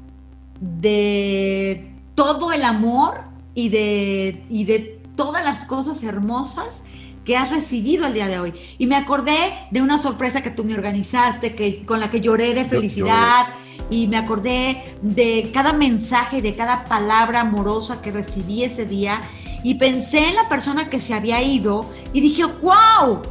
de 0.60 1.92
todo 2.14 2.52
el 2.52 2.64
amor 2.64 3.20
y 3.54 3.68
de, 3.68 4.44
y 4.48 4.64
de 4.64 5.00
todas 5.16 5.44
las 5.44 5.64
cosas 5.64 6.02
hermosas 6.02 6.82
que 7.24 7.36
has 7.36 7.50
recibido 7.50 8.06
el 8.06 8.14
día 8.14 8.28
de 8.28 8.38
hoy. 8.38 8.54
Y 8.78 8.86
me 8.86 8.96
acordé 8.96 9.54
de 9.70 9.82
una 9.82 9.98
sorpresa 9.98 10.42
que 10.42 10.50
tú 10.50 10.64
me 10.64 10.74
organizaste, 10.74 11.54
que, 11.54 11.84
con 11.84 12.00
la 12.00 12.10
que 12.10 12.20
lloré 12.20 12.54
de 12.54 12.64
felicidad. 12.64 13.46
Y 13.90 14.06
me 14.06 14.16
acordé 14.16 14.82
de 15.02 15.50
cada 15.52 15.72
mensaje, 15.72 16.40
de 16.40 16.54
cada 16.54 16.84
palabra 16.84 17.40
amorosa 17.40 18.00
que 18.00 18.12
recibí 18.12 18.62
ese 18.62 18.86
día. 18.86 19.22
Y 19.64 19.74
pensé 19.74 20.28
en 20.28 20.36
la 20.36 20.48
persona 20.48 20.88
que 20.88 21.00
se 21.00 21.14
había 21.14 21.42
ido 21.42 21.90
y 22.12 22.20
dije, 22.20 22.44
wow, 22.44 23.22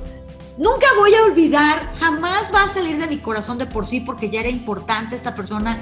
nunca 0.57 0.87
voy 0.97 1.13
a 1.13 1.23
olvidar, 1.23 1.93
jamás 1.99 2.53
va 2.53 2.63
a 2.63 2.69
salir 2.69 2.97
de 2.97 3.07
mi 3.07 3.17
corazón 3.17 3.57
de 3.57 3.65
por 3.65 3.85
sí 3.85 4.01
porque 4.01 4.29
ya 4.29 4.41
era 4.41 4.49
importante 4.49 5.15
esta 5.15 5.35
persona 5.35 5.77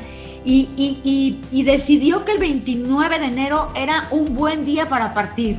y, 0.45 1.63
decidió 1.65 2.25
que 2.25 2.33
el 2.33 2.39
29 2.39 3.19
de 3.19 3.25
enero 3.25 3.71
era 3.75 4.07
un 4.11 4.35
buen 4.35 4.65
día 4.65 4.89
para 4.89 5.13
partir. 5.13 5.57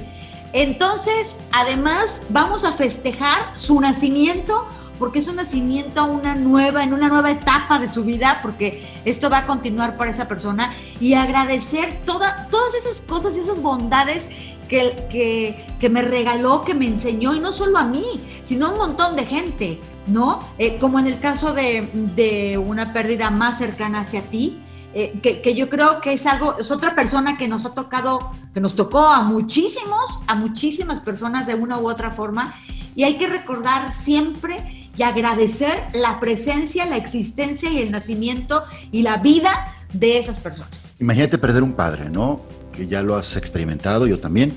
Entonces, 0.53 1.41
además, 1.53 2.21
vamos 2.29 2.65
a 2.65 2.73
festejar 2.73 3.43
su 3.57 3.81
nacimiento 3.81 4.69
porque 4.99 5.19
es 5.19 5.29
un 5.29 5.37
nacimiento 5.37 6.05
una 6.05 6.35
nueva, 6.35 6.85
en 6.85 6.95
una 6.95 7.09
nueva 7.09 7.31
etapa 7.31 7.79
de 7.79 7.89
su 7.89 8.05
vida, 8.05 8.39
porque 8.43 8.87
esto 9.05 9.29
va 9.29 9.39
a 9.39 9.47
continuar 9.47 9.97
para 9.97 10.11
esa 10.11 10.29
persona, 10.29 10.73
y 11.01 11.15
agradecer 11.15 12.01
toda, 12.07 12.49
todas 12.51 12.75
esas 12.75 13.01
cosas 13.01 13.37
y 13.37 13.41
esas 13.41 13.61
bondades 13.61 14.29
que, 14.69 14.97
que, 15.11 15.65
que, 15.81 15.89
me 15.89 16.03
regaló, 16.03 16.65
que 16.65 16.75
me 16.75 16.87
enseñó, 16.87 17.35
y 17.35 17.41
no 17.41 17.53
solo 17.53 17.79
a 17.79 17.85
mí, 17.85 18.05
sino 18.45 18.67
a 18.67 18.71
un 18.73 18.79
montón 18.79 19.17
de 19.17 19.27
gente, 19.27 19.81
¿no? 20.07 20.45
Eh, 20.59 20.79
como 20.79 20.99
en 20.99 21.07
el 21.07 21.19
caso 21.19 21.53
de, 21.53 21.89
de, 21.93 22.59
una 22.59 22.93
pérdida 22.93 23.31
más 23.31 23.59
cercana 23.59 24.01
hacia 24.01 24.23
ti, 24.23 24.61
eh, 24.95 25.19
que, 25.23 25.43
que, 25.43 25.55
yo 25.55 25.69
creo 25.69 26.01
que 26.01 26.13
es 26.13 26.25
algo, 26.27 26.57
es 26.59 26.71
otra 26.71 26.95
persona 26.95 27.37
que 27.37 27.49
nos 27.49 27.67
ha 27.67 27.73
tocado, 27.73 28.33
que 28.53 28.61
nos 28.61 28.77
tocó 28.77 29.05
a 29.05 29.23
muchísimos, 29.23 30.23
a 30.27 30.35
muchísimas 30.35 31.01
personas 31.01 31.47
de 31.47 31.55
una 31.55 31.79
u 31.79 31.89
otra 31.89 32.11
forma, 32.11 32.55
y 32.95 33.03
hay 33.03 33.19
que 33.19 33.27
recordar 33.27 33.91
siempre 33.93 34.87
y 34.97 35.03
agradecer 35.03 35.77
la 35.93 36.21
presencia, 36.21 36.87
la 36.87 36.97
existencia 36.97 37.71
y 37.71 37.79
el 37.79 37.91
nacimiento 37.91 38.63
y 38.93 39.03
la 39.03 39.17
vida 39.17 39.75
de 39.93 40.19
esas 40.19 40.39
personas. 40.39 40.95
Imagínate 41.01 41.39
perder 41.39 41.63
un 41.63 41.73
padre, 41.73 42.11
¿no? 42.11 42.41
Que 42.73 42.87
ya 42.87 43.03
lo 43.03 43.17
has 43.17 43.37
experimentado, 43.37 44.07
yo 44.07 44.19
también, 44.21 44.53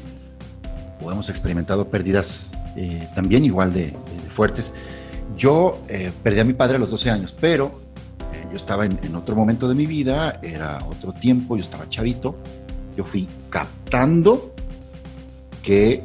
o 1.02 1.12
hemos 1.12 1.30
experimentado 1.30 1.90
pérdidas 1.90 2.54
eh, 2.76 3.08
también 3.16 3.46
igual 3.46 3.74
de, 3.74 3.86
de, 3.86 4.30
fuertes. 4.30 4.74
Yo 5.36 5.82
eh, 5.90 6.12
perdí 6.24 6.40
a 6.40 6.44
mi 6.44 6.54
padre 6.54 6.78
a 6.78 6.80
los 6.80 6.92
12 6.92 7.10
años, 7.10 7.36
pero 7.40 7.87
yo 8.50 8.56
estaba 8.56 8.86
en, 8.86 9.16
otro 9.16 9.36
momento 9.36 9.68
de 9.68 9.76
mi 9.76 9.86
vida, 9.86 10.40
era 10.42 10.80
otro 10.90 11.14
tiempo, 11.14 11.56
yo 11.56 11.64
estaba 11.64 11.90
chavito, 11.90 12.36
yo 12.96 13.04
fui 13.04 13.28
captando 13.50 14.54
que 15.62 16.04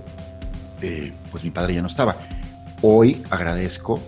eh, 0.80 1.12
pues 1.30 1.44
mi 1.44 1.50
padre 1.50 1.74
ya 1.74 1.82
no 1.82 1.88
estaba. 1.88 2.16
Hoy 2.82 3.22
agradezco 3.30 4.00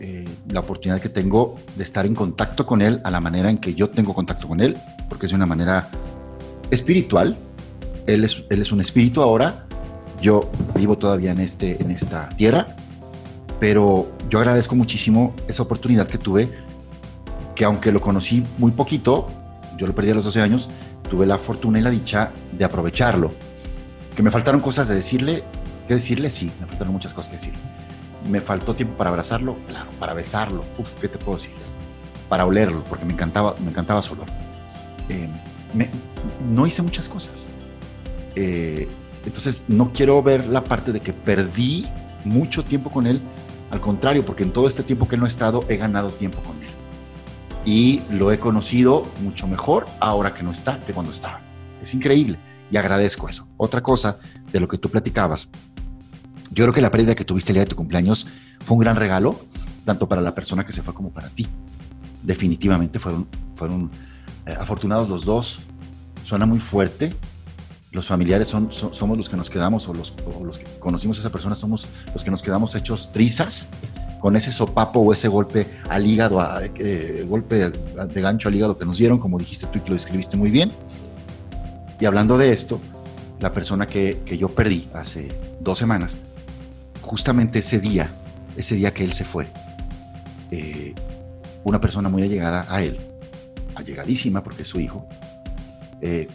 eh, 0.00 0.24
la 0.48 0.60
oportunidad 0.60 1.00
que 1.00 1.08
tengo 1.08 1.56
de 1.76 1.84
estar 1.84 2.06
en 2.06 2.14
contacto 2.14 2.66
con 2.66 2.82
él 2.82 3.00
a 3.04 3.10
la 3.10 3.20
manera 3.20 3.50
en 3.50 3.58
que 3.58 3.74
yo 3.74 3.88
tengo 3.88 4.14
contacto 4.14 4.48
con 4.48 4.60
él, 4.60 4.76
porque 5.08 5.26
es 5.26 5.32
de 5.32 5.36
una 5.36 5.46
manera 5.46 5.88
espiritual. 6.70 7.36
Él 8.06 8.24
es, 8.24 8.44
él 8.50 8.60
es 8.60 8.72
un 8.72 8.80
espíritu 8.80 9.22
ahora, 9.22 9.66
yo 10.20 10.50
vivo 10.74 10.98
todavía 10.98 11.30
en, 11.30 11.40
este, 11.40 11.80
en 11.80 11.90
esta 11.90 12.28
tierra, 12.30 12.66
pero 13.60 14.10
yo 14.28 14.38
agradezco 14.40 14.74
muchísimo 14.74 15.34
esa 15.48 15.62
oportunidad 15.62 16.08
que 16.08 16.18
tuve, 16.18 16.48
que 17.54 17.64
aunque 17.64 17.92
lo 17.92 18.00
conocí 18.00 18.44
muy 18.58 18.72
poquito, 18.72 19.28
yo 19.76 19.86
lo 19.86 19.94
perdí 19.94 20.10
a 20.10 20.14
los 20.14 20.24
12 20.24 20.40
años, 20.40 20.68
tuve 21.08 21.26
la 21.26 21.38
fortuna 21.38 21.78
y 21.78 21.82
la 21.82 21.90
dicha 21.90 22.32
de 22.52 22.64
aprovecharlo. 22.64 23.30
Que 24.14 24.22
me 24.22 24.30
faltaron 24.30 24.60
cosas 24.60 24.88
de 24.88 24.94
decirle, 24.94 25.42
que 25.88 25.94
decirle, 25.94 26.30
sí, 26.30 26.50
me 26.60 26.66
faltaron 26.66 26.92
muchas 26.92 27.12
cosas 27.12 27.30
que 27.30 27.36
decirle. 27.36 27.58
Me 28.28 28.40
faltó 28.40 28.74
tiempo 28.74 28.96
para 28.96 29.10
abrazarlo, 29.10 29.56
claro, 29.68 29.90
para 29.98 30.14
besarlo, 30.14 30.64
uf, 30.78 30.88
¿qué 31.00 31.08
te 31.08 31.18
puedo 31.18 31.38
decir? 31.38 31.52
Para 32.28 32.46
olerlo, 32.46 32.82
porque 32.88 33.04
me 33.04 33.12
encantaba, 33.12 33.54
me 33.60 33.70
encantaba 33.70 34.02
su 34.02 34.14
olor. 34.14 34.26
Eh, 35.08 35.28
no 36.48 36.66
hice 36.66 36.82
muchas 36.82 37.08
cosas. 37.08 37.48
Eh, 38.36 38.88
entonces 39.26 39.66
no 39.68 39.92
quiero 39.92 40.22
ver 40.22 40.46
la 40.46 40.64
parte 40.64 40.92
de 40.92 41.00
que 41.00 41.12
perdí 41.12 41.86
mucho 42.24 42.64
tiempo 42.64 42.90
con 42.90 43.06
él, 43.06 43.20
al 43.70 43.80
contrario, 43.80 44.24
porque 44.24 44.42
en 44.42 44.52
todo 44.52 44.68
este 44.68 44.82
tiempo 44.82 45.08
que 45.08 45.16
no 45.16 45.26
he 45.26 45.28
estado 45.28 45.64
he 45.68 45.76
ganado 45.76 46.08
tiempo 46.10 46.40
con 46.42 46.56
él. 46.62 46.73
Y 47.64 48.02
lo 48.10 48.30
he 48.30 48.38
conocido 48.38 49.06
mucho 49.22 49.46
mejor 49.46 49.86
ahora 50.00 50.34
que 50.34 50.42
no 50.42 50.50
está 50.50 50.80
que 50.80 50.92
cuando 50.92 51.12
estaba. 51.12 51.40
Es 51.80 51.94
increíble 51.94 52.38
y 52.70 52.76
agradezco 52.76 53.28
eso. 53.28 53.46
Otra 53.56 53.82
cosa 53.82 54.18
de 54.52 54.60
lo 54.60 54.68
que 54.68 54.78
tú 54.78 54.90
platicabas, 54.90 55.48
yo 56.50 56.64
creo 56.64 56.72
que 56.72 56.80
la 56.80 56.90
pérdida 56.90 57.14
que 57.14 57.24
tuviste 57.24 57.52
el 57.52 57.54
día 57.54 57.64
de 57.64 57.70
tu 57.70 57.76
cumpleaños 57.76 58.26
fue 58.64 58.76
un 58.76 58.80
gran 58.80 58.96
regalo, 58.96 59.40
tanto 59.84 60.08
para 60.08 60.20
la 60.20 60.34
persona 60.34 60.64
que 60.64 60.72
se 60.72 60.82
fue 60.82 60.94
como 60.94 61.10
para 61.10 61.28
ti. 61.28 61.46
Definitivamente 62.22 62.98
fueron, 62.98 63.26
fueron 63.54 63.90
eh, 64.46 64.54
afortunados 64.58 65.08
los 65.08 65.24
dos. 65.24 65.60
Suena 66.22 66.46
muy 66.46 66.58
fuerte. 66.58 67.14
Los 67.92 68.06
familiares 68.06 68.48
son, 68.48 68.72
son, 68.72 68.94
somos 68.94 69.16
los 69.16 69.28
que 69.28 69.36
nos 69.36 69.50
quedamos, 69.50 69.88
o 69.88 69.94
los, 69.94 70.14
o 70.26 70.44
los 70.44 70.58
que 70.58 70.64
conocimos 70.80 71.16
a 71.18 71.20
esa 71.20 71.30
persona, 71.30 71.54
somos 71.54 71.88
los 72.12 72.24
que 72.24 72.30
nos 72.30 72.42
quedamos 72.42 72.74
hechos 72.74 73.12
trizas 73.12 73.68
con 74.24 74.36
ese 74.36 74.52
sopapo 74.52 75.00
o 75.00 75.12
ese 75.12 75.28
golpe 75.28 75.66
al 75.86 76.06
hígado, 76.06 76.40
a, 76.40 76.62
eh, 76.64 77.26
golpe 77.28 77.70
de 77.70 78.20
gancho 78.22 78.48
al 78.48 78.54
hígado 78.54 78.78
que 78.78 78.86
nos 78.86 78.96
dieron, 78.96 79.18
como 79.18 79.38
dijiste 79.38 79.66
tú 79.66 79.76
y 79.76 79.82
que 79.82 79.88
lo 79.90 79.96
describiste 79.96 80.38
muy 80.38 80.50
bien. 80.50 80.72
Y 82.00 82.06
hablando 82.06 82.38
de 82.38 82.50
esto, 82.50 82.80
la 83.38 83.52
persona 83.52 83.86
que, 83.86 84.22
que 84.24 84.38
yo 84.38 84.48
perdí 84.48 84.88
hace 84.94 85.28
dos 85.60 85.76
semanas, 85.76 86.16
justamente 87.02 87.58
ese 87.58 87.80
día, 87.80 88.12
ese 88.56 88.76
día 88.76 88.94
que 88.94 89.04
él 89.04 89.12
se 89.12 89.26
fue, 89.26 89.46
eh, 90.50 90.94
una 91.62 91.78
persona 91.78 92.08
muy 92.08 92.22
allegada 92.22 92.64
a 92.70 92.82
él, 92.82 92.98
allegadísima 93.74 94.42
porque 94.42 94.62
es 94.62 94.68
su 94.68 94.80
hijo, 94.80 95.06
eh, 96.00 96.28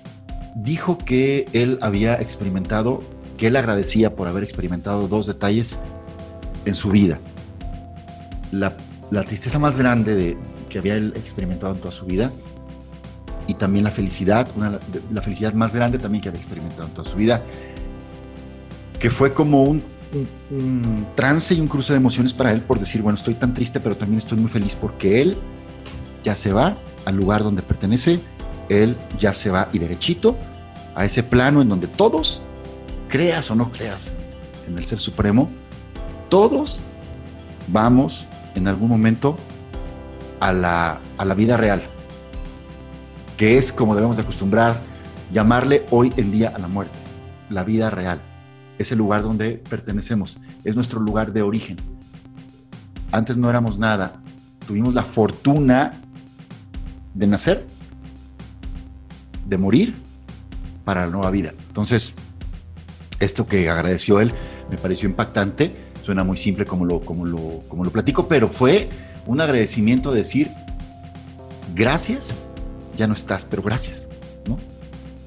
dijo 0.54 1.00
que 1.00 1.48
él 1.54 1.80
había 1.82 2.22
experimentado, 2.22 3.02
que 3.36 3.48
él 3.48 3.56
agradecía 3.56 4.16
por 4.16 4.28
haber 4.28 4.44
experimentado 4.44 5.08
dos 5.08 5.26
detalles 5.26 5.80
en 6.66 6.76
su 6.76 6.92
vida. 6.92 7.18
La, 8.52 8.76
la 9.12 9.24
tristeza 9.24 9.60
más 9.60 9.78
grande 9.78 10.16
de, 10.16 10.38
que 10.70 10.78
había 10.78 10.96
él 10.96 11.14
experimentado 11.16 11.74
en 11.74 11.80
toda 11.80 11.92
su 11.92 12.06
vida 12.06 12.32
y 13.48 13.56
también 13.56 13.84
la 13.84 13.92
felicidad, 13.92 14.48
una, 14.56 14.80
la 15.12 15.22
felicidad 15.22 15.54
más 15.54 15.76
grande 15.76 15.98
también 15.98 16.22
que 16.22 16.30
había 16.30 16.40
experimentado 16.40 16.88
en 16.88 16.94
toda 16.94 17.10
su 17.10 17.18
vida, 17.18 17.44
que 19.00 19.10
fue 19.10 19.34
como 19.34 19.64
un, 19.64 19.84
un, 20.52 20.58
un, 20.58 21.08
trance 21.16 21.56
y 21.56 21.60
un 21.60 21.68
cruce 21.68 21.94
de 21.94 21.98
emociones 21.98 22.34
para 22.34 22.54
él 22.54 22.62
por 22.62 22.80
decir, 22.80 23.02
bueno, 23.02 23.18
estoy 23.18 23.34
tan 23.34 23.54
triste, 23.54 23.80
pero 23.80 23.96
también 23.96 24.20
estoy 24.20 24.38
muy 24.38 24.50
feliz 24.50 24.76
porque 24.76 25.22
él 25.22 25.36
ya 26.24 26.36
se 26.36 26.54
va 26.54 26.78
al 27.06 27.16
lugar 27.16 27.44
donde 27.44 27.64
pertenece, 27.64 28.20
él 28.70 28.96
ya 29.20 29.34
se 29.34 29.50
va 29.50 29.68
y 29.74 29.80
derechito 29.80 30.38
a 30.96 31.06
ese 31.06 31.24
plano 31.24 31.62
en 31.62 31.70
donde 31.70 31.88
todos, 31.88 32.42
creas 33.08 33.50
o 33.50 33.56
no 33.56 33.72
creas 33.72 34.14
en 34.68 34.78
el 34.78 34.86
Ser 34.86 35.00
Supremo, 35.00 35.50
todos 36.30 36.80
vamos 37.68 38.28
en 38.56 38.68
algún 38.68 38.90
momento 38.90 39.38
a 40.40 40.54
la, 40.54 41.02
a 41.18 41.26
la 41.26 41.34
vida 41.34 41.58
real, 41.58 41.84
que 43.38 43.58
es 43.58 43.72
como 43.72 43.96
debemos 43.96 44.18
de 44.18 44.24
acostumbrar 44.24 44.80
llamarle 45.32 45.86
hoy 45.92 46.14
en 46.18 46.32
día 46.32 46.52
a 46.56 46.60
la 46.60 46.68
muerte, 46.68 46.98
la 47.50 47.64
vida 47.64 47.90
real. 47.90 48.22
Es 48.78 48.92
el 48.92 48.98
lugar 48.98 49.24
donde 49.24 49.62
pertenecemos, 49.70 50.38
es 50.64 50.76
nuestro 50.76 51.00
lugar 51.00 51.34
de 51.34 51.42
origen. 51.42 51.78
Antes 53.12 53.38
no 53.38 53.50
éramos 53.50 53.78
nada, 53.78 54.22
tuvimos 54.66 54.94
la 54.94 55.04
fortuna 55.04 55.94
de 57.14 57.28
nacer, 57.28 57.68
de 59.46 59.58
morir 59.58 59.96
para 60.86 61.06
la 61.06 61.12
nueva 61.12 61.32
vida. 61.32 61.52
Entonces, 61.68 62.16
esto 63.20 63.48
que 63.48 63.70
agradeció 63.70 64.20
él 64.22 64.32
me 64.70 64.78
pareció 64.78 65.10
impactante, 65.10 65.76
suena 66.04 66.24
muy 66.24 66.38
simple 66.38 66.66
como 66.66 66.86
lo, 66.86 67.02
como 67.02 67.26
lo, 67.26 67.62
como 67.68 67.84
lo 67.84 67.92
platico, 67.92 68.28
pero 68.28 68.48
fue 68.48 68.90
un 69.26 69.42
agradecimiento 69.42 70.12
de 70.12 70.20
decir, 70.20 70.50
gracias 71.76 72.38
ya 73.00 73.08
no 73.08 73.14
estás, 73.14 73.46
pero 73.46 73.62
gracias, 73.62 74.10
¿no? 74.46 74.58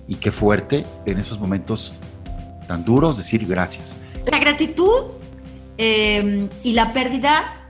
Y 0.07 0.17
qué 0.17 0.31
fuerte 0.31 0.85
en 1.07 1.19
esos 1.19 1.41
momentos 1.41 1.95
tan 2.69 2.85
duros 2.85 3.17
decir 3.17 3.47
gracias. 3.47 3.97
La 4.31 4.39
gratitud 4.39 5.07
eh, 5.79 6.49
y 6.63 6.73
la 6.75 6.93
pérdida 6.93 7.65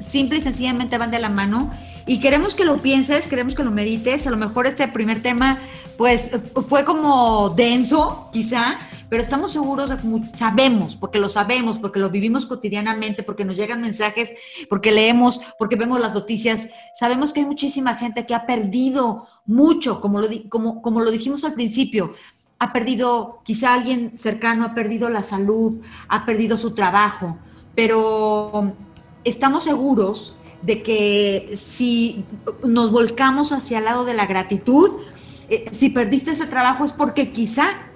simple 0.00 0.38
y 0.38 0.42
sencillamente 0.42 0.98
van 0.98 1.10
de 1.10 1.18
la 1.18 1.28
mano 1.28 1.72
y 2.06 2.18
queremos 2.20 2.54
que 2.54 2.64
lo 2.64 2.78
pienses, 2.78 3.26
queremos 3.26 3.54
que 3.54 3.62
lo 3.62 3.70
medites. 3.70 4.26
A 4.26 4.30
lo 4.30 4.36
mejor 4.36 4.66
este 4.66 4.88
primer 4.88 5.22
tema, 5.22 5.60
pues, 5.96 6.30
fue 6.68 6.84
como 6.84 7.50
denso, 7.50 8.28
quizá, 8.32 8.78
pero 9.10 9.22
estamos 9.22 9.50
seguros, 9.50 9.90
sabemos, 10.34 10.94
porque 10.94 11.18
lo 11.18 11.28
sabemos, 11.28 11.78
porque 11.78 11.98
lo 11.98 12.10
vivimos 12.10 12.46
cotidianamente, 12.46 13.24
porque 13.24 13.44
nos 13.44 13.56
llegan 13.56 13.82
mensajes, 13.82 14.30
porque 14.68 14.92
leemos, 14.92 15.40
porque 15.58 15.74
vemos 15.74 16.00
las 16.00 16.14
noticias. 16.14 16.68
Sabemos 16.98 17.32
que 17.32 17.40
hay 17.40 17.46
muchísima 17.46 17.96
gente 17.96 18.24
que 18.24 18.36
ha 18.36 18.46
perdido 18.46 19.26
mucho, 19.46 20.00
como 20.00 20.20
lo, 20.20 20.28
como, 20.48 20.80
como 20.80 21.00
lo 21.00 21.10
dijimos 21.10 21.42
al 21.42 21.54
principio. 21.54 22.14
Ha 22.60 22.72
perdido, 22.72 23.40
quizá 23.44 23.74
alguien 23.74 24.16
cercano 24.16 24.64
ha 24.64 24.74
perdido 24.74 25.10
la 25.10 25.24
salud, 25.24 25.80
ha 26.06 26.24
perdido 26.24 26.56
su 26.56 26.70
trabajo, 26.70 27.36
pero 27.74 28.74
estamos 29.24 29.64
seguros 29.64 30.36
de 30.62 30.84
que 30.84 31.50
si 31.56 32.24
nos 32.62 32.92
volcamos 32.92 33.50
hacia 33.50 33.78
el 33.78 33.86
lado 33.86 34.04
de 34.04 34.14
la 34.14 34.26
gratitud, 34.26 34.90
eh, 35.48 35.64
si 35.72 35.88
perdiste 35.88 36.30
ese 36.30 36.46
trabajo 36.46 36.84
es 36.84 36.92
porque 36.92 37.32
quizá 37.32 37.89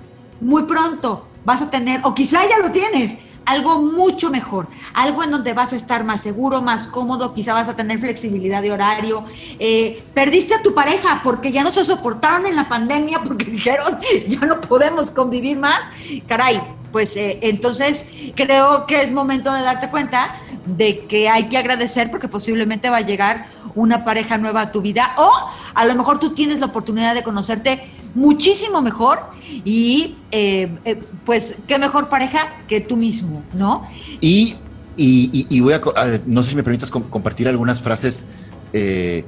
muy 0.45 0.65
pronto 0.65 1.27
vas 1.45 1.61
a 1.63 1.71
tener, 1.71 2.01
o 2.05 2.15
quizá 2.15 2.47
ya 2.49 2.59
lo 2.59 2.71
tienes, 2.71 3.19
algo 3.45 3.83
mucho 3.83 4.31
mejor, 4.31 4.69
algo 4.95 5.23
en 5.23 5.31
donde 5.31 5.53
vas 5.53 5.73
a 5.73 5.77
estar 5.77 6.05
más 6.05 6.23
seguro, 6.23 6.63
más 6.63 6.87
cómodo, 6.87 7.35
quizá 7.35 7.53
vas 7.53 7.69
a 7.69 7.77
tener 7.77 7.99
flexibilidad 7.99 8.63
de 8.63 8.73
horario. 8.73 9.25
Eh, 9.59 10.03
perdiste 10.15 10.55
a 10.55 10.63
tu 10.63 10.75
pareja 10.75 11.21
porque 11.23 11.53
ya 11.53 11.63
no 11.63 11.71
se 11.71 11.85
soportaron 11.85 12.47
en 12.47 12.57
la 12.57 12.69
pandemia, 12.69 13.23
porque 13.23 13.45
dijeron, 13.51 13.99
ya 14.27 14.41
no 14.41 14.61
podemos 14.61 15.11
convivir 15.11 15.59
más. 15.59 15.85
Caray, 16.27 16.63
pues 16.93 17.17
eh, 17.17 17.39
entonces 17.43 18.09
creo 18.35 18.87
que 18.87 19.03
es 19.03 19.13
momento 19.13 19.53
de 19.53 19.63
darte 19.63 19.91
cuenta 19.91 20.37
de 20.65 21.01
que 21.01 21.29
hay 21.29 21.49
que 21.49 21.59
agradecer 21.59 22.11
porque 22.11 22.29
posiblemente 22.29 22.89
va 22.89 22.99
a 22.99 23.03
llegar 23.03 23.47
una 23.75 24.05
pareja 24.05 24.39
nueva 24.39 24.63
a 24.63 24.73
tu 24.73 24.81
vida 24.81 25.15
o 25.19 25.31
a 25.75 25.85
lo 25.85 25.95
mejor 25.95 26.19
tú 26.21 26.33
tienes 26.33 26.61
la 26.61 26.67
oportunidad 26.67 27.15
de 27.15 27.23
conocerte 27.23 27.91
muchísimo 28.15 28.81
mejor 28.81 29.21
y 29.65 30.17
eh, 30.31 30.71
eh, 30.85 31.03
pues 31.25 31.57
qué 31.67 31.79
mejor 31.79 32.09
pareja 32.09 32.49
que 32.69 32.81
tú 32.81 32.97
mismo, 32.97 33.43
¿no? 33.53 33.87
Y, 34.21 34.57
y, 34.97 35.61
voy 35.61 35.75
a, 35.75 35.81
no 36.27 36.43
sé 36.43 36.51
si 36.51 36.57
me 36.57 36.63
permitas 36.63 36.91
compartir 36.91 37.49
algunas 37.49 37.81
frases 37.81 38.27
eh, 38.73 39.25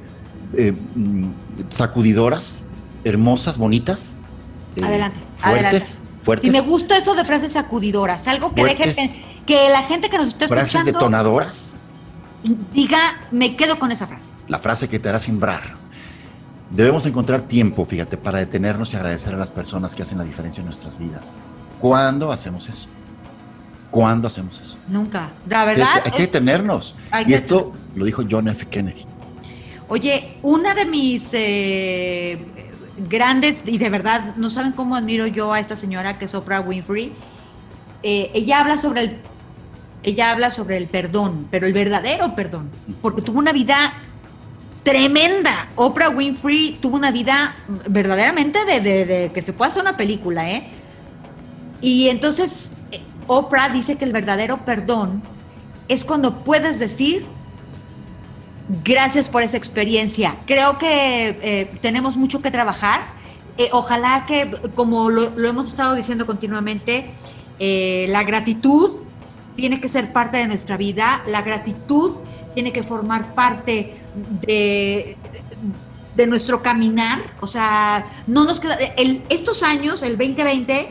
mm, 0.95 1.29
sacudidoras, 1.69 2.63
hermosas, 3.03 3.57
bonitas. 3.57 4.15
adelante. 4.81 5.19
Fuertes. 5.35 5.99
Fuertes. 6.21 6.49
Y 6.49 6.51
me 6.51 6.61
gusta 6.61 6.97
eso 6.97 7.15
de 7.15 7.23
frases 7.23 7.53
sacudidoras, 7.53 8.27
algo 8.27 8.53
que 8.53 8.63
deje 8.63 8.93
que 9.45 9.69
la 9.69 9.81
gente 9.83 10.09
que 10.09 10.17
nos 10.17 10.27
está 10.27 10.45
escuchando. 10.45 10.69
Frases 10.69 10.85
detonadoras. 10.85 11.73
Diga, 12.73 13.21
me 13.31 13.55
quedo 13.55 13.79
con 13.79 13.91
esa 13.91 14.07
frase. 14.07 14.31
La 14.47 14.59
frase 14.59 14.87
que 14.87 14.99
te 14.99 15.09
hará 15.09 15.19
simbrar. 15.19 15.76
Debemos 16.69 17.05
encontrar 17.05 17.41
tiempo, 17.41 17.85
fíjate, 17.85 18.17
para 18.17 18.39
detenernos 18.39 18.93
y 18.93 18.97
agradecer 18.97 19.33
a 19.33 19.37
las 19.37 19.51
personas 19.51 19.95
que 19.95 20.01
hacen 20.01 20.17
la 20.17 20.23
diferencia 20.23 20.61
en 20.61 20.65
nuestras 20.65 20.99
vidas. 20.99 21.39
¿Cuándo 21.79 22.31
hacemos 22.31 22.67
eso? 22.67 22.89
¿Cuándo 23.89 24.27
hacemos 24.27 24.59
eso? 24.59 24.77
Nunca. 24.89 25.29
La 25.47 25.63
verdad. 25.63 26.01
Hay 26.03 26.11
que 26.11 26.23
detenernos. 26.23 26.95
y 27.25 27.33
esto 27.33 27.71
lo 27.95 28.05
dijo 28.05 28.23
John 28.29 28.49
F. 28.49 28.65
Kennedy. 28.65 29.05
Oye, 29.87 30.37
una 30.43 30.75
de 30.75 30.85
mis 30.85 31.29
eh, 31.31 32.45
grandes, 33.09 33.63
y 33.65 33.77
de 33.77 33.89
verdad, 33.89 34.35
no 34.35 34.49
saben 34.49 34.73
cómo 34.73 34.97
admiro 34.97 35.25
yo 35.27 35.53
a 35.53 35.61
esta 35.61 35.77
señora 35.77 36.19
que 36.19 36.25
es 36.25 36.35
Oprah 36.35 36.59
Winfrey. 36.59 37.13
Eh, 38.03 38.31
ella 38.33 38.59
habla 38.59 38.77
sobre 38.77 39.01
el 39.01 39.21
ella 40.03 40.31
habla 40.31 40.51
sobre 40.51 40.77
el 40.77 40.87
perdón, 40.87 41.47
pero 41.51 41.67
el 41.67 41.73
verdadero 41.73 42.33
perdón, 42.33 42.69
porque 43.01 43.21
tuvo 43.21 43.39
una 43.39 43.51
vida 43.51 43.93
tremenda. 44.87 45.67
Oprah 45.75 46.07
Winfrey 46.07 46.77
tuvo 46.81 46.95
una 46.95 47.11
vida 47.11 47.57
verdaderamente 47.89 48.63
de, 48.63 49.31
que 49.33 49.41
se 49.41 49.51
puede 49.51 49.71
hacer 49.71 49.81
una 49.81 49.97
película, 49.97 50.49
¿eh? 50.49 50.69
Y 51.81 52.07
entonces 52.07 52.71
eh, 52.91 53.01
Oprah 53.27 53.67
dice 53.67 53.97
que 53.97 54.05
el 54.05 54.13
verdadero 54.13 54.63
perdón 54.63 55.21
es 55.89 56.05
cuando 56.05 56.45
puedes 56.45 56.79
decir 56.79 57.25
gracias 58.85 59.27
por 59.27 59.43
esa 59.43 59.57
experiencia. 59.57 60.37
Creo 60.45 60.77
que 60.77 61.37
eh, 61.41 61.71
tenemos 61.81 62.15
mucho 62.15 62.41
que 62.41 62.49
trabajar. 62.49 63.07
Eh, 63.57 63.67
ojalá 63.73 64.25
que, 64.25 64.51
como 64.73 65.09
lo, 65.09 65.31
lo, 65.31 65.49
hemos 65.49 65.67
estado 65.67 65.95
diciendo 65.95 66.25
continuamente, 66.25 67.09
la 67.59 68.23
gratitud 68.23 69.01
tiene 69.57 69.81
que 69.81 69.89
ser 69.89 70.13
parte 70.13 70.37
de 70.37 70.47
nuestra 70.47 70.77
vida, 70.77 71.23
la 71.27 71.41
gratitud 71.41 72.19
tiene 72.53 72.71
que 72.71 72.83
formar 72.83 73.33
parte 73.33 74.06
de, 74.41 75.17
de 76.15 76.27
nuestro 76.27 76.61
caminar, 76.63 77.21
o 77.41 77.47
sea, 77.47 78.05
no 78.25 78.43
nos 78.43 78.59
queda, 78.59 78.75
el, 78.75 79.21
estos 79.29 79.63
años, 79.63 80.01
el 80.03 80.17
2020, 80.17 80.89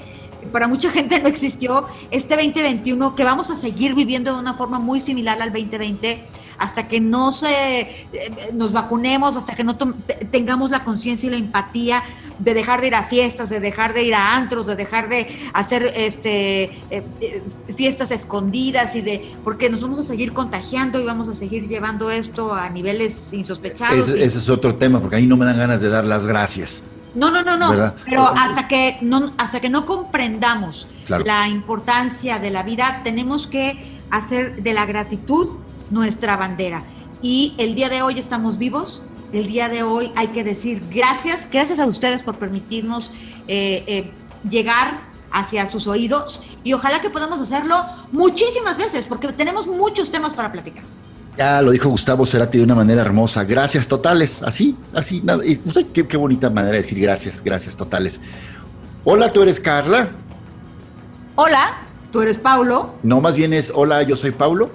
para 0.53 0.69
mucha 0.69 0.91
gente 0.91 1.21
no 1.21 1.29
existió, 1.29 1.87
este 2.11 2.37
2021 2.37 3.17
que 3.17 3.25
vamos 3.25 3.51
a 3.51 3.57
seguir 3.57 3.95
viviendo 3.95 4.33
de 4.33 4.41
una 4.41 4.55
forma 4.55 4.79
muy 4.79 5.01
similar 5.01 5.43
al 5.43 5.53
2020, 5.53 6.25
hasta 6.59 6.89
que 6.89 7.01
no 7.01 7.33
se, 7.33 7.81
eh, 7.81 7.91
nos 8.55 8.73
vacunemos, 8.73 9.37
hasta 9.37 9.55
que 9.55 9.65
no 9.65 9.77
tengamos 10.31 10.71
la 10.71 10.85
conciencia 10.85 11.27
y 11.27 11.31
la 11.31 11.37
empatía 11.37 12.03
de 12.39 12.55
dejar 12.55 12.81
de 12.81 12.89
ir 12.89 12.95
a 12.95 13.03
fiestas, 13.03 13.49
de 13.49 13.61
dejar 13.61 13.95
de 13.95 14.03
ir 14.03 14.15
a 14.15 14.35
antros, 14.35 14.67
de 14.67 14.77
dejar 14.77 15.09
de 15.09 15.27
hacer 15.53 15.93
este, 15.97 16.65
eh, 16.65 17.03
eh, 17.21 17.43
fiestas 17.75 18.11
escondidas 18.11 18.95
y 18.95 19.01
de, 19.01 19.35
porque 19.45 19.71
nos 19.71 19.81
vamos 19.81 20.01
a 20.01 20.03
seguir 20.03 20.33
contagiando 20.33 21.01
y 21.01 21.05
vamos 21.05 21.29
a 21.29 21.35
seguir 21.35 21.69
llevando 21.69 22.11
esto 22.11 22.53
a 22.53 22.69
niveles 22.71 23.33
insospechados. 23.33 24.09
Ese, 24.09 24.25
es 24.25 24.49
otro 24.49 24.75
tema, 24.77 25.01
porque 25.01 25.17
ahí 25.17 25.27
no 25.27 25.37
me 25.37 25.45
dan 25.45 25.59
ganas 25.59 25.81
de 25.81 25.89
dar 25.89 26.05
las 26.05 26.27
gracias. 26.27 26.83
No, 27.15 27.31
no, 27.31 27.43
no, 27.43 27.57
no. 27.57 27.95
Pero 28.05 28.29
hasta 28.29 28.69
que 28.69 28.99
no, 29.01 29.33
hasta 29.39 29.61
que 29.61 29.71
no 29.71 29.87
comprendamos 29.87 30.87
la 31.09 31.49
importancia 31.49 32.39
de 32.39 32.51
la 32.51 32.63
vida, 32.63 33.01
tenemos 33.05 33.47
que 33.47 33.97
hacer 34.11 34.63
de 34.63 34.75
la 34.75 34.85
gratitud 34.85 35.57
nuestra 35.91 36.37
bandera. 36.37 36.83
Y 37.23 37.55
el 37.57 37.75
día 37.75 37.89
de 37.89 38.03
hoy 38.03 38.19
estamos 38.19 38.59
vivos, 38.59 39.03
el 39.33 39.47
día 39.47 39.69
de 39.69 39.83
hoy 39.83 40.13
hay 40.17 40.29
que 40.29 40.45
decir 40.45 40.83
gracias, 40.91 41.49
gracias 41.51 41.79
a 41.79 41.87
ustedes 41.87 42.23
por 42.23 42.37
permitirnos 42.37 43.11
eh, 43.49 43.85
eh, 43.87 44.11
llegar 44.49 45.01
hacia 45.31 45.67
sus 45.67 45.87
oídos 45.87 46.43
y 46.65 46.73
ojalá 46.73 47.01
que 47.01 47.11
podamos 47.11 47.41
hacerlo 47.41 47.85
muchísimas 48.13 48.79
veces 48.79 49.07
porque 49.07 49.33
tenemos 49.33 49.67
muchos 49.67 50.11
temas 50.11 50.35
para 50.35 50.53
platicar. 50.53 50.85
Ya 51.37 51.61
lo 51.61 51.71
dijo 51.71 51.91
Gustavo 51.91 52.25
Cerati 52.25 52.59
de 52.59 52.65
una 52.65 52.75
manera 52.75 53.03
hermosa. 53.03 53.45
Gracias 53.45 53.87
totales. 53.87 54.43
Así, 54.43 54.75
así. 54.95 55.21
Nada. 55.23 55.45
Y 55.45 55.57
qué, 55.93 56.07
qué 56.07 56.17
bonita 56.17 56.49
manera 56.49 56.73
de 56.73 56.79
decir 56.79 56.99
gracias, 56.99 57.43
gracias 57.45 57.77
totales. 57.77 58.23
Hola, 59.05 59.31
tú 59.31 59.43
eres 59.43 59.61
Carla. 59.61 60.09
Hola, 61.35 61.83
tú 62.11 62.23
eres 62.23 62.39
Paulo. 62.39 62.95
No, 63.03 63.21
más 63.21 63.37
bien 63.37 63.53
es 63.53 63.71
hola, 63.75 64.03
yo 64.03 64.17
soy 64.17 64.31
Paulo. 64.31 64.71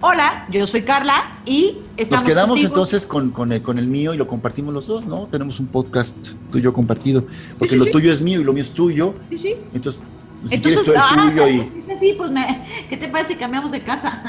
Hola, 0.00 0.46
yo 0.50 0.66
soy 0.66 0.82
Carla 0.82 1.38
y 1.46 1.78
estamos. 1.96 2.22
Nos 2.22 2.30
quedamos 2.30 2.62
entonces 2.62 3.06
con, 3.06 3.30
con, 3.30 3.52
el, 3.52 3.62
con 3.62 3.78
el 3.78 3.86
mío 3.86 4.12
y 4.14 4.16
lo 4.16 4.26
compartimos 4.26 4.74
los 4.74 4.86
dos, 4.86 5.06
¿no? 5.06 5.26
Tenemos 5.26 5.60
un 5.60 5.68
podcast 5.68 6.16
tuyo 6.50 6.72
compartido. 6.72 7.24
Porque 7.58 7.76
lo 7.76 7.86
tuyo 7.86 8.12
es 8.12 8.20
mío 8.20 8.40
y 8.40 8.44
lo 8.44 8.52
mío 8.52 8.62
es 8.62 8.70
tuyo. 8.70 9.14
Sí, 9.30 9.36
sí. 9.36 9.54
Entonces, 9.72 10.02
si 10.44 10.60
quieres 10.60 10.84
tú 10.84 10.90
el 10.90 10.98
ah, 10.98 11.30
tuyo 11.30 11.48
y. 11.48 11.84
Sí, 11.98 12.14
pues 12.16 12.30
me, 12.30 12.66
¿qué 12.90 12.96
te 12.96 13.08
parece 13.08 13.34
si 13.34 13.38
cambiamos 13.38 13.70
de 13.70 13.82
casa? 13.82 14.22